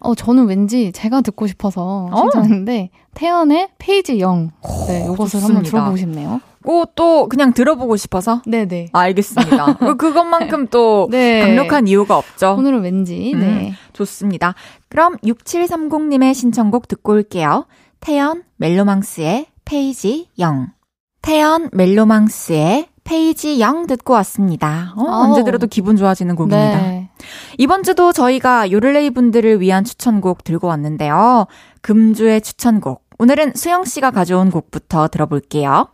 어, 0.00 0.14
저는 0.14 0.46
왠지 0.46 0.92
제가 0.92 1.20
듣고 1.20 1.46
싶어서 1.46 2.08
어. 2.12 2.16
신청했는데, 2.16 2.90
태연의 3.14 3.68
페이지 3.78 4.20
0. 4.20 4.50
네, 4.88 5.04
이것을 5.12 5.42
한번. 5.42 5.62
들어보고 5.62 5.96
싶네요. 5.96 6.40
오, 6.66 6.84
또 6.94 7.28
그냥 7.28 7.52
들어보고 7.52 7.96
싶어서? 7.96 8.42
네네. 8.46 8.88
알겠습니다. 8.92 9.76
그- 9.78 9.96
그것만큼 9.96 10.66
또 10.68 11.08
네. 11.10 11.40
강력한 11.40 11.86
이유가 11.88 12.18
없죠. 12.18 12.56
오늘은 12.58 12.82
왠지, 12.82 13.32
음, 13.34 13.40
네. 13.40 13.74
좋습니다. 13.92 14.54
그럼 14.88 15.16
6730님의 15.18 16.34
신청곡 16.34 16.88
듣고 16.88 17.12
올게요. 17.12 17.66
태연 18.00 18.42
멜로망스의 18.56 19.46
페이지 19.64 20.28
0. 20.38 20.68
태연 21.22 21.70
멜로망스의 21.72 22.88
페이지 23.04 23.60
0 23.60 23.86
듣고 23.86 24.12
왔습니다. 24.14 24.92
어, 24.96 25.04
아우. 25.08 25.22
언제 25.30 25.44
들어도 25.44 25.66
기분 25.68 25.96
좋아지는 25.96 26.34
곡입니다. 26.34 26.80
네. 26.82 27.08
이번 27.58 27.84
주도 27.84 28.12
저희가 28.12 28.70
요를레이 28.72 29.10
분들을 29.10 29.60
위한 29.60 29.84
추천곡 29.84 30.42
들고 30.44 30.66
왔는데요. 30.66 31.46
금주의 31.82 32.40
추천곡. 32.40 33.04
오늘은 33.18 33.52
수영 33.54 33.84
씨가 33.84 34.10
가져온 34.10 34.50
곡부터 34.50 35.08
들어볼게요. 35.08 35.88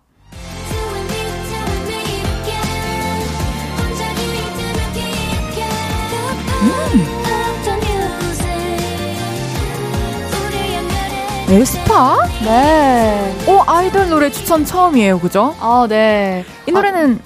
에스파? 11.53 12.17
네. 12.45 13.37
오, 13.47 13.61
아이돌 13.67 14.09
노래 14.09 14.31
추천 14.31 14.65
처음이에요. 14.65 15.21
그죠? 15.21 15.55
아, 15.61 15.87
네. 15.87 16.47
이 16.67 16.73
노래는 16.73 17.21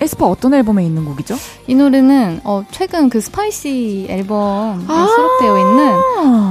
에스파 0.00 0.26
어떤 0.26 0.54
앨범에 0.54 0.84
있는 0.84 1.04
곡이죠? 1.04 1.36
이 1.68 1.76
노래는 1.76 2.40
어, 2.42 2.64
최근 2.72 3.08
그 3.08 3.20
Spicy 3.20 4.08
앨범에 4.10 4.84
아. 4.88 5.06
수록되어 5.06 5.58
있는 5.58 5.94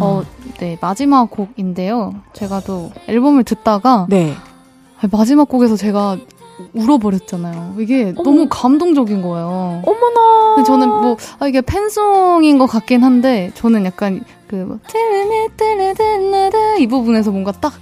어, 0.02 0.24
네, 0.60 0.78
마지막 0.80 1.30
곡인데요. 1.30 2.14
제가 2.32 2.62
또 2.62 2.90
앨범을 3.08 3.44
듣다가 3.44 4.06
네. 4.08 4.34
마지막 5.12 5.50
곡에서 5.50 5.76
제가 5.76 6.16
울어버렸잖아요. 6.74 7.76
이게 7.80 8.14
너무 8.14 8.48
감동적인 8.50 9.22
거예요. 9.22 9.82
어머나. 9.86 10.64
저는 10.64 10.88
뭐 10.88 11.18
아, 11.40 11.48
이게 11.48 11.62
팬송인 11.62 12.58
것 12.58 12.68
같긴 12.68 13.04
한데 13.04 13.52
저는 13.56 13.86
약간 13.86 14.22
그 14.48 14.80
띠르르띠르르르르 14.88 16.80
이 16.80 16.88
부분에서 16.88 17.32
뭔가 17.32 17.52
딱 17.52 17.74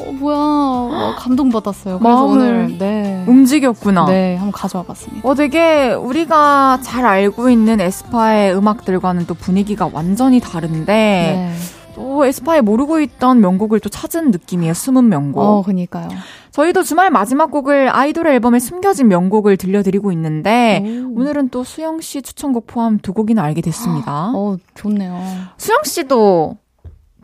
어, 0.00 0.12
뭐야 0.12 0.36
어, 0.36 1.14
감동받았어요. 1.18 1.98
그래서 1.98 2.24
오늘 2.24 2.76
네. 2.78 3.24
움직였구나. 3.26 4.06
네, 4.06 4.36
한번 4.36 4.52
가져와 4.52 4.84
봤습니다. 4.84 5.26
어, 5.26 5.34
되게 5.34 5.92
우리가 5.92 6.80
잘 6.82 7.06
알고 7.06 7.48
있는 7.48 7.80
에스파의 7.80 8.54
음악들과는 8.56 9.26
또 9.26 9.34
분위기가 9.34 9.88
완전히 9.92 10.40
다른데 10.40 10.92
네. 10.92 11.52
또 11.96 12.26
에스파에 12.26 12.60
모르고 12.60 13.00
있던 13.00 13.40
명곡을 13.40 13.80
또 13.80 13.88
찾은 13.88 14.30
느낌이에요. 14.30 14.74
숨은 14.74 15.08
명곡. 15.08 15.40
어, 15.40 15.62
그니까요. 15.62 16.08
저희도 16.50 16.82
주말 16.82 17.10
마지막 17.10 17.50
곡을 17.50 17.88
아이돌 17.88 18.26
앨범에 18.26 18.58
숨겨진 18.58 19.08
명곡을 19.08 19.56
들려드리고 19.56 20.12
있는데 20.12 20.82
오. 20.84 21.20
오늘은 21.20 21.48
또 21.48 21.64
수영 21.64 22.02
씨 22.02 22.20
추천곡 22.20 22.66
포함 22.66 22.98
두 22.98 23.14
곡이나 23.14 23.42
알게 23.42 23.62
됐습니다. 23.62 24.32
어, 24.34 24.58
좋네요. 24.74 25.18
수영 25.56 25.78
씨도 25.84 26.58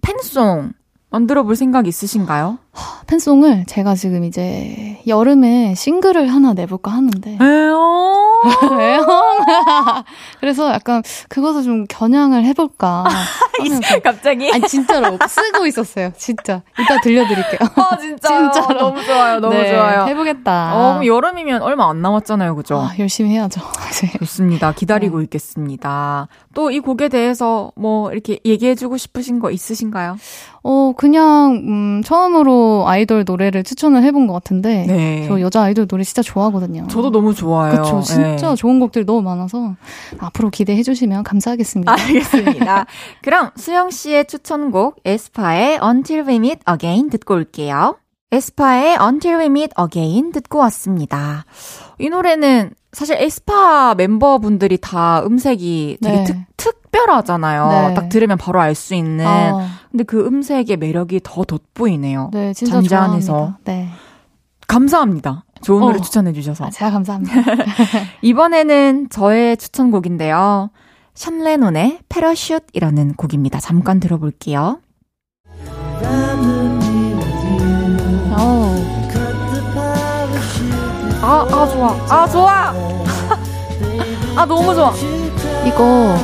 팬송 0.01 0.73
만들어 1.11 1.43
볼 1.43 1.55
생각 1.55 1.87
있으신가요? 1.87 2.59
팬송을 3.07 3.65
제가 3.67 3.95
지금 3.95 4.25
이제 4.25 4.99
여름에 5.07 5.75
싱글을 5.75 6.33
하나 6.33 6.55
내볼까 6.55 6.91
하는데. 6.91 7.39
에요. 7.41 8.43
그래서 10.41 10.73
약간 10.73 11.03
그것을 11.29 11.63
좀 11.63 11.85
겨냥을 11.89 12.45
해볼까. 12.47 13.05
갑자기? 14.03 14.51
아니, 14.53 14.67
진짜로 14.67 15.19
쓰고 15.29 15.67
있었어요. 15.67 16.11
진짜. 16.17 16.63
이따 16.81 17.01
들려드릴게요. 17.01 17.61
아, 17.77 17.97
진짜. 17.99 18.29
진짜로. 18.29 18.81
너무 18.81 19.05
좋아요. 19.05 19.39
너무 19.41 19.55
네, 19.55 19.71
좋아요. 19.73 20.07
해보겠다. 20.07 20.75
어, 20.75 20.93
그럼 20.95 21.07
여름이면 21.07 21.63
얼마 21.63 21.89
안 21.89 22.01
남았잖아요. 22.03 22.57
그죠? 22.57 22.79
아, 22.81 22.93
열심히 22.99 23.31
해야죠. 23.31 23.61
네. 24.01 24.13
좋습니다. 24.19 24.73
기다리고 24.73 25.21
있겠습니다. 25.23 26.29
또 26.55 26.71
이 26.73 26.81
곡에 26.81 27.09
대해서 27.09 27.71
뭐 27.77 28.11
이렇게 28.13 28.39
얘기해주고 28.45 28.97
싶으신 28.97 29.39
거 29.41 29.51
있으신가요? 29.51 30.17
어, 30.65 30.93
그냥, 30.97 31.61
음, 31.67 32.03
처음으로 32.05 32.62
아이돌 32.87 33.25
노래를 33.27 33.65
추천을 33.65 34.03
해본 34.03 34.27
것 34.27 34.33
같은데. 34.33 34.85
네. 34.87 35.27
저 35.29 35.41
여자 35.41 35.63
아이돌 35.63 35.87
노래 35.87 36.05
진짜 36.05 36.23
좋아하거든요. 36.23 36.87
저도 36.89 37.11
너무 37.11 37.35
좋아요. 37.35 37.83
그쵸. 37.83 38.01
진짜 38.01 38.51
네. 38.51 38.55
좋은 38.55 38.81
곡들이 38.81 39.05
너무 39.05 39.23
많아서 39.23 39.75
앞으로 40.19 40.51
기대해 40.51 40.83
주시면 40.83 41.23
감사하겠습니다. 41.25 41.93
알겠습니다. 41.93 42.87
그럼 43.23 43.51
수영 43.57 43.91
씨의 43.91 44.27
추천곡 44.27 44.97
에스파의 45.05 45.81
Until 45.83 46.27
We 46.27 46.37
Meet 46.37 46.61
Again 46.69 47.11
듣고 47.11 47.35
올게요. 47.35 47.97
에스파의 48.33 48.97
Until 48.99 49.39
We 49.39 49.47
Meet 49.47 49.75
Again 49.79 50.33
듣고 50.33 50.59
왔습니다. 50.61 51.45
이 52.03 52.09
노래는 52.11 52.73
사실 52.93 53.17
에스파 53.17 53.95
멤버분들이 53.95 54.77
다 54.79 55.23
음색이 55.25 55.99
되게 56.03 56.17
네. 56.19 56.25
특, 56.25 56.37
특별하잖아요. 56.57 57.89
네. 57.89 57.95
딱 57.95 58.09
들으면 58.09 58.37
바로 58.39 58.61
알 58.61 58.75
수 58.75 58.95
있는. 58.97 59.25
아, 59.27 59.69
근데 59.91 60.03
그 60.05 60.27
음색의 60.27 60.79
매력이 60.79 61.21
더 61.23 61.45
돋보이네요. 61.45 62.31
네, 62.33 62.53
진짜 62.55 62.73
잔잔해서. 62.75 63.27
좋아합니다. 63.33 63.59
네. 63.65 63.89
감사합니다. 64.67 65.45
좋은 65.63 65.81
노래 65.81 65.99
어. 65.99 66.01
추천해 66.03 66.33
주셔서. 66.33 66.67
아, 66.67 66.71
제가 66.71 66.91
감사합니다. 66.91 67.35
이번에는 68.21 69.09
저의 69.09 69.57
추천곡인데요. 69.57 70.71
션레논의 71.15 72.01
패러슛이라는 72.09 73.15
곡입니다. 73.15 73.61
잠깐 73.61 74.01
들어볼게요. 74.01 74.81
아, 81.63 81.65
아, 81.65 81.69
좋아. 81.69 81.89
아, 82.11 82.29
좋아! 82.29 82.75
아, 84.37 84.45
너무 84.47 84.75
좋아. 84.75 84.93
이거 85.65 86.17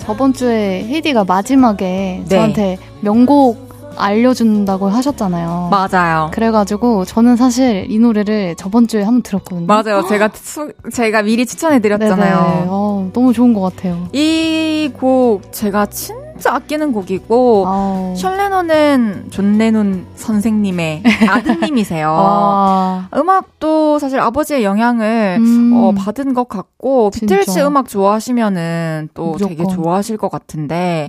저번 0.00 0.32
주에 0.32 0.82
헤이디가 0.84 1.22
마지막에 1.24 2.24
네. 2.28 2.36
저한테 2.36 2.78
명곡 3.02 3.72
알려준다고 3.96 4.88
하셨잖아요. 4.88 5.70
맞아요. 5.70 6.28
그래가지고 6.32 7.04
저는 7.04 7.36
사실 7.36 7.86
이 7.88 8.00
노래를 8.00 8.56
저번 8.56 8.88
주에 8.88 9.04
한번 9.04 9.22
들었거든요. 9.22 9.66
맞아요. 9.66 10.02
제가, 10.10 10.30
수- 10.34 10.72
제가 10.92 11.22
미리 11.22 11.46
추천해 11.46 11.78
네네. 11.78 11.96
드렸잖아요. 11.98 12.66
어, 12.68 13.10
너무 13.12 13.32
좋은 13.32 13.54
것 13.54 13.60
같아요. 13.60 14.08
이 14.12 14.90
곡 14.98 15.52
제가 15.52 15.86
진짜 15.86 16.56
아끼는 16.56 16.92
곡이고, 16.92 17.64
아우. 17.66 18.14
션레논은 18.16 19.30
존 19.30 19.56
레논 19.56 20.06
선생님의 20.14 21.02
아드님이세요. 21.30 22.14
아, 22.14 23.08
음악도 23.16 23.98
사실 23.98 24.20
아버지의 24.20 24.62
영향을 24.62 25.38
음. 25.40 25.72
어, 25.72 25.92
받은 25.92 26.34
것 26.34 26.46
같고 26.50 27.10
진짜. 27.12 27.36
비틀스 27.38 27.60
음악 27.60 27.88
좋아하시면은 27.88 29.08
또 29.14 29.32
무조건. 29.32 29.56
되게 29.56 29.66
좋아하실 29.74 30.18
것 30.18 30.30
같은데 30.30 31.08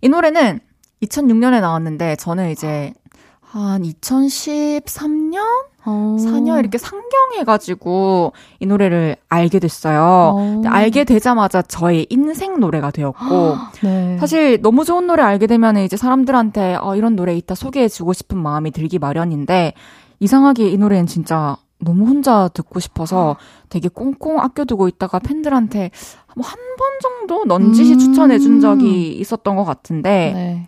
이 0.00 0.08
노래는 0.08 0.60
2006년에 1.02 1.60
나왔는데 1.60 2.16
저는 2.16 2.48
이제 2.50 2.94
한 3.42 3.82
2013년 3.82 5.42
어. 5.84 6.16
사녀 6.18 6.58
이렇게 6.58 6.78
상경해가지고 6.78 8.32
이 8.60 8.66
노래를 8.66 9.16
알게 9.28 9.58
됐어요. 9.58 10.00
어. 10.36 10.62
알게 10.66 11.04
되자마자 11.04 11.62
저의 11.62 12.06
인생 12.10 12.60
노래가 12.60 12.90
되었고 12.90 13.56
네. 13.82 14.16
사실 14.18 14.60
너무 14.62 14.84
좋은 14.84 15.06
노래 15.06 15.22
알게 15.22 15.46
되면 15.46 15.76
이제 15.78 15.96
사람들한테 15.96 16.76
어, 16.80 16.96
이런 16.96 17.16
노래 17.16 17.34
있다 17.36 17.54
소개해주고 17.54 18.12
싶은 18.12 18.38
마음이 18.38 18.70
들기 18.70 18.98
마련인데 18.98 19.74
이상하게 20.20 20.68
이 20.70 20.76
노래는 20.76 21.06
진짜 21.06 21.56
너무 21.80 22.06
혼자 22.06 22.48
듣고 22.48 22.78
싶어서 22.78 23.36
되게 23.68 23.88
꽁꽁 23.88 24.38
아껴두고 24.40 24.86
있다가 24.88 25.18
팬들한테 25.18 25.90
뭐 26.36 26.46
한 26.46 26.58
번 26.78 26.88
정도 27.00 27.44
넌지시 27.44 27.92
음. 27.94 27.98
추천해준 27.98 28.60
적이 28.60 29.12
있었던 29.18 29.54
것 29.56 29.64
같은데 29.64 30.32
네. 30.34 30.66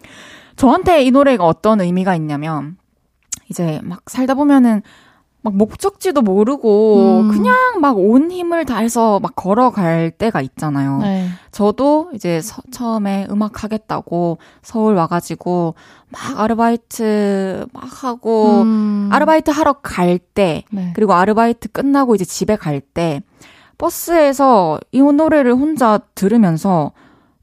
저한테 0.57 1.03
이 1.03 1.11
노래가 1.11 1.45
어떤 1.47 1.81
의미가 1.81 2.15
있냐면 2.17 2.77
이제 3.51 3.81
막 3.83 4.03
살다 4.07 4.35
보면은 4.35 4.83
막 5.45 5.55
목적지도 5.55 6.22
모르고 6.22 7.20
음. 7.24 7.28
그냥 7.30 7.55
막 7.80 7.99
온 7.99 8.30
힘을 8.30 8.64
다해서 8.64 9.20
막 9.20 9.36
걸어갈 9.36 10.11
때가 10.11 10.40
있잖아요. 10.40 10.99
네. 11.03 11.28
저도 11.53 12.11
이제 12.14 12.40
서- 12.40 12.62
처음에 12.72 13.26
음악 13.30 13.62
하겠다고 13.62 14.38
서울 14.62 14.95
와가지고 14.95 15.74
막 16.09 16.40
아르바이트 16.40 17.66
막 17.72 17.84
하고 18.05 18.62
음. 18.62 19.11
아르바이트 19.12 19.51
하러 19.51 19.74
갈때 19.74 20.64
네. 20.72 20.92
그리고 20.95 21.12
아르바이트 21.12 21.68
끝나고 21.72 22.14
이제 22.14 22.24
집에 22.24 22.57
갈 22.57 22.80
때 22.80 23.22
버스에서 23.76 24.78
이 24.92 25.03
노래를 25.03 25.53
혼자 25.53 25.99
들으면서 26.14 26.92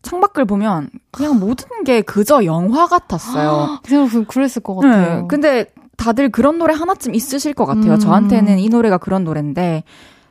창밖을 0.01 0.45
보면 0.45 0.89
그냥 1.11 1.39
모든 1.39 1.83
게 1.83 2.01
그저 2.01 2.45
영화 2.45 2.87
같았어요. 2.87 3.79
제가 3.83 4.07
그- 4.07 4.23
그랬을 4.25 4.63
것 4.63 4.75
같아요. 4.75 5.21
네, 5.21 5.27
근데 5.27 5.65
다들 5.97 6.29
그런 6.29 6.57
노래 6.57 6.73
하나쯤 6.73 7.13
있으실 7.15 7.53
것 7.53 7.65
같아요. 7.65 7.93
음. 7.93 7.99
저한테는 7.99 8.59
이 8.59 8.69
노래가 8.69 8.97
그런 8.97 9.23
노래인데 9.23 9.83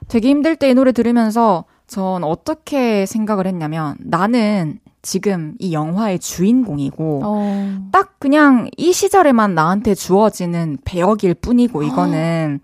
되게 0.08 0.28
힘들 0.28 0.56
때 0.56 0.70
이 0.70 0.74
노래 0.74 0.92
들으면서 0.92 1.64
전 1.86 2.24
어떻게 2.24 3.06
생각을 3.06 3.46
했냐면 3.46 3.96
나는 4.00 4.78
지금 5.02 5.54
이 5.58 5.72
영화의 5.72 6.18
주인공이고 6.18 7.20
어. 7.24 7.88
딱 7.92 8.14
그냥 8.18 8.68
이 8.76 8.92
시절에만 8.92 9.54
나한테 9.54 9.94
주어지는 9.94 10.78
배역일 10.84 11.34
뿐이고 11.34 11.82
이거는 11.82 12.60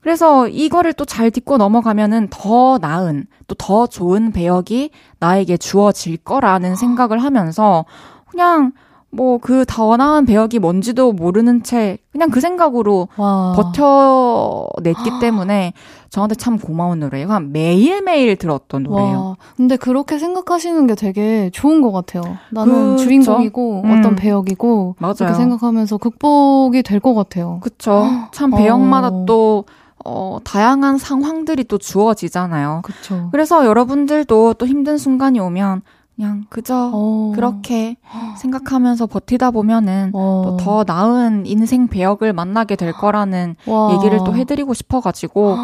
그래서 0.00 0.46
이거를 0.48 0.92
또 0.94 1.04
잘 1.04 1.30
딛고 1.30 1.56
넘어가면은 1.58 2.28
더 2.30 2.78
나은 2.78 3.26
또 3.48 3.54
더 3.58 3.86
좋은 3.86 4.32
배역이 4.32 4.90
나에게 5.20 5.56
주어질 5.56 6.16
거라는 6.18 6.76
생각을 6.76 7.18
하면서 7.22 7.84
그냥 8.30 8.72
뭐그더 9.10 9.96
나은 9.96 10.26
배역이 10.26 10.58
뭔지도 10.58 11.12
모르는 11.12 11.62
채 11.62 11.98
그냥 12.12 12.30
그 12.30 12.40
생각으로 12.40 13.08
와. 13.16 13.52
버텨냈기 13.56 15.20
때문에 15.20 15.72
저한테 16.10 16.34
참 16.34 16.58
고마운 16.58 17.00
노래예요. 17.00 17.26
그냥 17.26 17.52
매일매일 17.52 18.36
들었던 18.36 18.82
노래예요. 18.84 19.18
와, 19.18 19.36
근데 19.56 19.76
그렇게 19.76 20.18
생각하시는 20.18 20.86
게 20.86 20.94
되게 20.94 21.50
좋은 21.52 21.82
것 21.82 21.92
같아요. 21.92 22.22
나는 22.50 22.96
그쵸. 22.96 23.04
주인공이고 23.04 23.82
음. 23.84 23.98
어떤 23.98 24.16
배역이고 24.16 24.96
맞아요. 24.98 25.14
그렇게 25.14 25.34
생각하면서 25.34 25.98
극복이 25.98 26.82
될 26.82 27.00
것 27.00 27.14
같아요. 27.14 27.58
그쵸. 27.60 28.06
참 28.32 28.50
배역마다 28.50 29.08
어. 29.08 29.24
또 29.26 29.64
어, 30.04 30.38
다양한 30.44 30.98
상황들이 30.98 31.64
또 31.64 31.78
주어지잖아요. 31.78 32.82
그렇죠. 32.84 33.28
그래서 33.32 33.66
여러분들도 33.66 34.54
또 34.54 34.66
힘든 34.66 34.98
순간이 34.98 35.38
오면 35.40 35.82
그냥 36.16 36.46
그저 36.48 36.90
어. 36.94 37.32
그렇게 37.34 37.96
생각하면서 38.38 39.06
버티다 39.06 39.50
보면은 39.50 40.10
어. 40.14 40.56
또더 40.58 40.84
나은 40.86 41.44
인생 41.46 41.88
배역을 41.88 42.32
만나게 42.32 42.74
될 42.76 42.92
거라는 42.92 43.56
와. 43.66 43.92
얘기를 43.94 44.18
또 44.24 44.34
해드리고 44.34 44.72
싶어가지고 44.74 45.56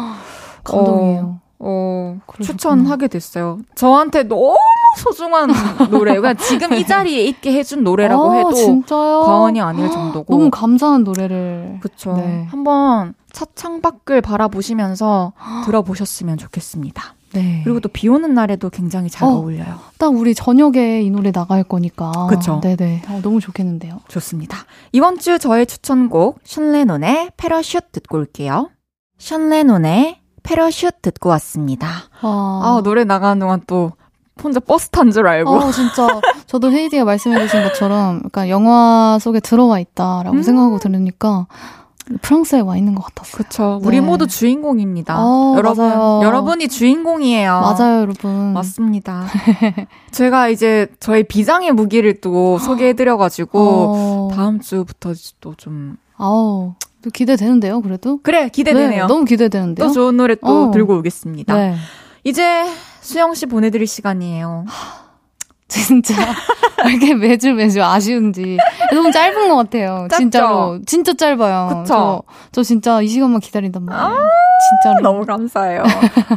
감동이에요. 0.63 1.39
어, 1.65 2.17
그러셨구나. 2.27 2.45
추천하게 2.45 3.07
됐어요. 3.07 3.59
저한테 3.75 4.23
너무 4.23 4.55
소중한 4.97 5.49
노래예요. 5.89 6.21
그냥 6.21 6.35
지금 6.37 6.73
이 6.73 6.85
자리에 6.85 7.23
있게 7.25 7.53
해준 7.53 7.83
노래라고 7.83 8.31
아, 8.31 8.35
해도 8.35 8.53
진짜요? 8.53 9.21
과언이 9.21 9.61
아닐 9.61 9.89
정도고. 9.89 10.31
너무 10.31 10.51
감사한 10.51 11.03
노래를. 11.03 11.77
그쵸. 11.81 12.13
네. 12.17 12.45
한번 12.51 13.13
차창 13.31 13.81
밖을 13.81 14.21
바라보시면서 14.21 15.33
들어보셨으면 15.65 16.37
좋겠습니다. 16.37 17.15
네. 17.33 17.61
그리고 17.63 17.79
또 17.79 17.89
비 17.89 18.07
오는 18.07 18.33
날에도 18.33 18.69
굉장히 18.69 19.09
잘 19.09 19.27
어. 19.27 19.31
어. 19.31 19.39
울려요 19.39 19.79
딱 19.97 20.07
우리 20.13 20.33
저녁에 20.35 21.01
이 21.01 21.09
노래 21.09 21.31
나갈 21.31 21.63
거니까. 21.63 22.27
그쵸. 22.29 22.59
네네. 22.61 23.03
어, 23.09 23.19
너무 23.23 23.39
좋겠는데요. 23.39 23.99
좋습니다. 24.07 24.57
이번 24.91 25.17
주 25.19 25.39
저의 25.39 25.65
추천곡 25.65 26.39
션레논의 26.43 27.31
패러슛 27.37 27.91
듣고 27.91 28.17
올게요. 28.17 28.69
션레논의 29.17 30.19
패러슛 30.43 31.01
듣고 31.01 31.29
왔습니다. 31.29 31.87
와. 32.21 32.31
아, 32.31 32.81
노래 32.83 33.03
나가는 33.05 33.39
동안 33.39 33.61
또 33.67 33.93
혼자 34.43 34.59
버스 34.59 34.89
탄 34.89 35.11
줄 35.11 35.27
알고. 35.27 35.55
아, 35.61 35.71
진짜. 35.71 36.07
저도 36.47 36.71
헤이디가 36.71 37.05
말씀해주신 37.05 37.63
것처럼, 37.63 38.21
약간 38.25 38.49
영화 38.49 39.17
속에 39.21 39.39
들어와 39.39 39.79
있다라고 39.79 40.37
음. 40.37 40.43
생각하고 40.43 40.79
들으니까, 40.79 41.47
프랑스에 42.21 42.59
와 42.59 42.77
있는 42.77 42.95
것 42.95 43.03
같았어요. 43.05 43.37
그쵸. 43.37 43.79
우리 43.83 43.99
네. 43.99 44.05
모두 44.05 44.27
주인공입니다. 44.27 45.15
어, 45.17 45.55
여러분, 45.57 45.87
맞아요. 45.87 46.21
여러분이 46.23 46.67
주인공이에요. 46.67 47.61
맞아요, 47.61 48.01
여러분. 48.01 48.53
맞습니다. 48.53 49.25
제가 50.11 50.49
이제 50.49 50.87
저희 50.99 51.23
비장의 51.23 51.71
무기를 51.71 52.19
또 52.21 52.59
소개해드려가지고, 52.59 53.59
어, 53.59 54.29
다음 54.33 54.59
주부터 54.59 55.13
또 55.39 55.55
좀. 55.55 55.97
아우, 56.17 56.73
또 57.01 57.09
기대되는데요, 57.09 57.81
그래도? 57.81 58.19
그래, 58.21 58.49
기대되네요. 58.49 59.01
네, 59.03 59.07
너무 59.07 59.25
기대되는데요? 59.25 59.87
또 59.87 59.93
좋은 59.93 60.17
노래 60.17 60.35
또 60.35 60.69
어. 60.69 60.71
들고 60.71 60.97
오겠습니다. 60.97 61.55
네. 61.55 61.75
이제 62.23 62.65
수영 63.01 63.33
씨 63.33 63.45
보내드릴 63.45 63.87
시간이에요. 63.87 64.65
진짜. 65.67 66.13
왜 66.85 66.91
이렇게 66.91 67.13
매주 67.15 67.53
매주 67.53 67.81
아쉬운지. 67.83 68.57
너무 68.91 69.11
짧은 69.11 69.47
것 69.47 69.55
같아요. 69.55 70.07
짧죠? 70.09 70.17
진짜로. 70.17 70.79
진짜 70.85 71.13
짧아요. 71.13 71.85
저, 71.87 72.21
저 72.51 72.63
진짜 72.63 73.01
이 73.01 73.07
시간만 73.07 73.39
기다린단 73.39 73.83
말이에요. 73.83 74.27
진짜로. 74.83 75.01
너무 75.01 75.25
감사해요. 75.25 75.83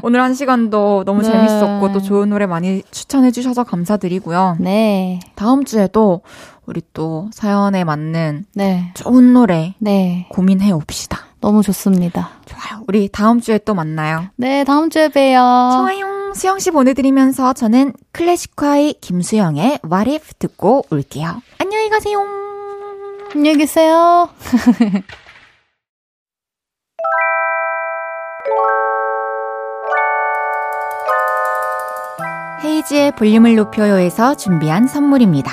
오늘 0.02 0.22
한 0.22 0.34
시간도 0.34 1.04
너무 1.04 1.22
네. 1.22 1.30
재밌었고 1.30 1.92
또 1.92 2.00
좋은 2.00 2.30
노래 2.30 2.46
많이 2.46 2.82
추천해 2.90 3.30
주셔서 3.30 3.64
감사드리고요. 3.64 4.56
네. 4.60 5.20
다음 5.34 5.64
주에도 5.64 6.22
우리 6.66 6.80
또 6.92 7.28
사연에 7.32 7.84
맞는 7.84 8.44
네. 8.54 8.90
좋은 8.94 9.32
노래 9.32 9.74
네. 9.78 10.26
고민해 10.30 10.70
옵시다. 10.72 11.18
너무 11.40 11.62
좋습니다. 11.62 12.30
좋아요. 12.46 12.82
우리 12.88 13.08
다음 13.08 13.40
주에 13.40 13.58
또 13.58 13.74
만나요. 13.74 14.26
네, 14.36 14.64
다음 14.64 14.90
주에 14.90 15.08
봬요. 15.08 15.38
좋아요. 15.38 16.15
수영 16.36 16.58
씨 16.58 16.70
보내드리면서 16.70 17.54
저는 17.54 17.94
클래식화의 18.12 18.96
김수영의 19.00 19.80
What 19.90 20.10
If 20.10 20.34
듣고 20.34 20.84
올게요. 20.90 21.40
안녕히 21.56 21.88
가세요. 21.88 22.22
안녕히 23.34 23.56
계세요. 23.56 24.28
헤이지의 32.62 33.12
볼륨을 33.12 33.56
높여요에서 33.56 34.34
준비한 34.36 34.86
선물입니다. 34.86 35.50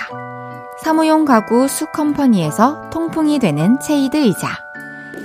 사무용 0.84 1.24
가구 1.24 1.70
수컴퍼니에서 1.70 2.90
통풍이 2.90 3.40
되는 3.40 3.80
체이드 3.80 4.18
의자 4.18 4.50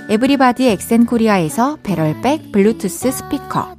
에브리바디 0.09 0.69
엑센코리아에서 0.69 1.79
배럴백 1.83 2.53
블루투스 2.53 3.11
스피커 3.11 3.78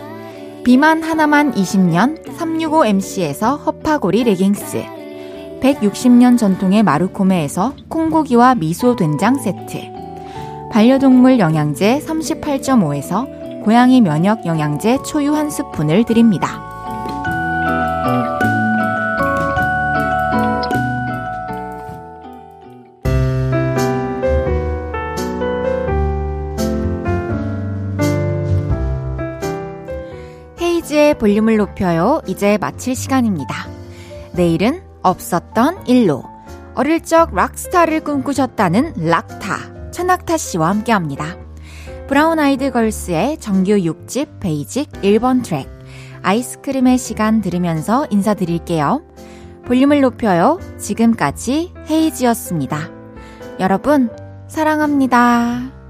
비만 0.63 1.01
하나만 1.01 1.53
20년 1.53 2.23
365MC에서 2.37 3.65
허파고리 3.65 4.23
레깅스 4.25 4.83
160년 5.59 6.37
전통의 6.37 6.83
마루코메에서 6.83 7.73
콩고기와 7.89 8.53
미소 8.55 8.95
된장 8.95 9.39
세트 9.39 9.79
반려동물 10.71 11.39
영양제 11.39 12.01
38.5에서 12.05 13.63
고양이 13.63 14.01
면역 14.01 14.45
영양제 14.45 14.99
초유 15.03 15.33
한 15.35 15.49
스푼을 15.49 16.03
드립니다. 16.03 16.70
볼륨을 31.21 31.57
높여요. 31.57 32.19
이제 32.25 32.57
마칠 32.59 32.95
시간입니다. 32.95 33.67
내일은 34.33 34.81
없었던 35.03 35.85
일로. 35.85 36.23
어릴 36.73 37.01
적 37.01 37.35
락스타를 37.35 38.03
꿈꾸셨다는 38.03 38.93
락타, 38.97 39.91
천낙타 39.91 40.37
씨와 40.37 40.69
함께 40.69 40.91
합니다. 40.91 41.37
브라운 42.07 42.39
아이드 42.39 42.71
걸스의 42.71 43.37
정규 43.37 43.73
6집 43.73 44.39
베이직 44.39 44.89
1번 45.03 45.43
트랙, 45.43 45.69
아이스크림의 46.23 46.97
시간 46.97 47.41
들으면서 47.41 48.07
인사드릴게요. 48.09 49.03
볼륨을 49.67 50.01
높여요. 50.01 50.59
지금까지 50.79 51.71
헤이지였습니다. 51.87 52.89
여러분, 53.59 54.09
사랑합니다. 54.47 55.80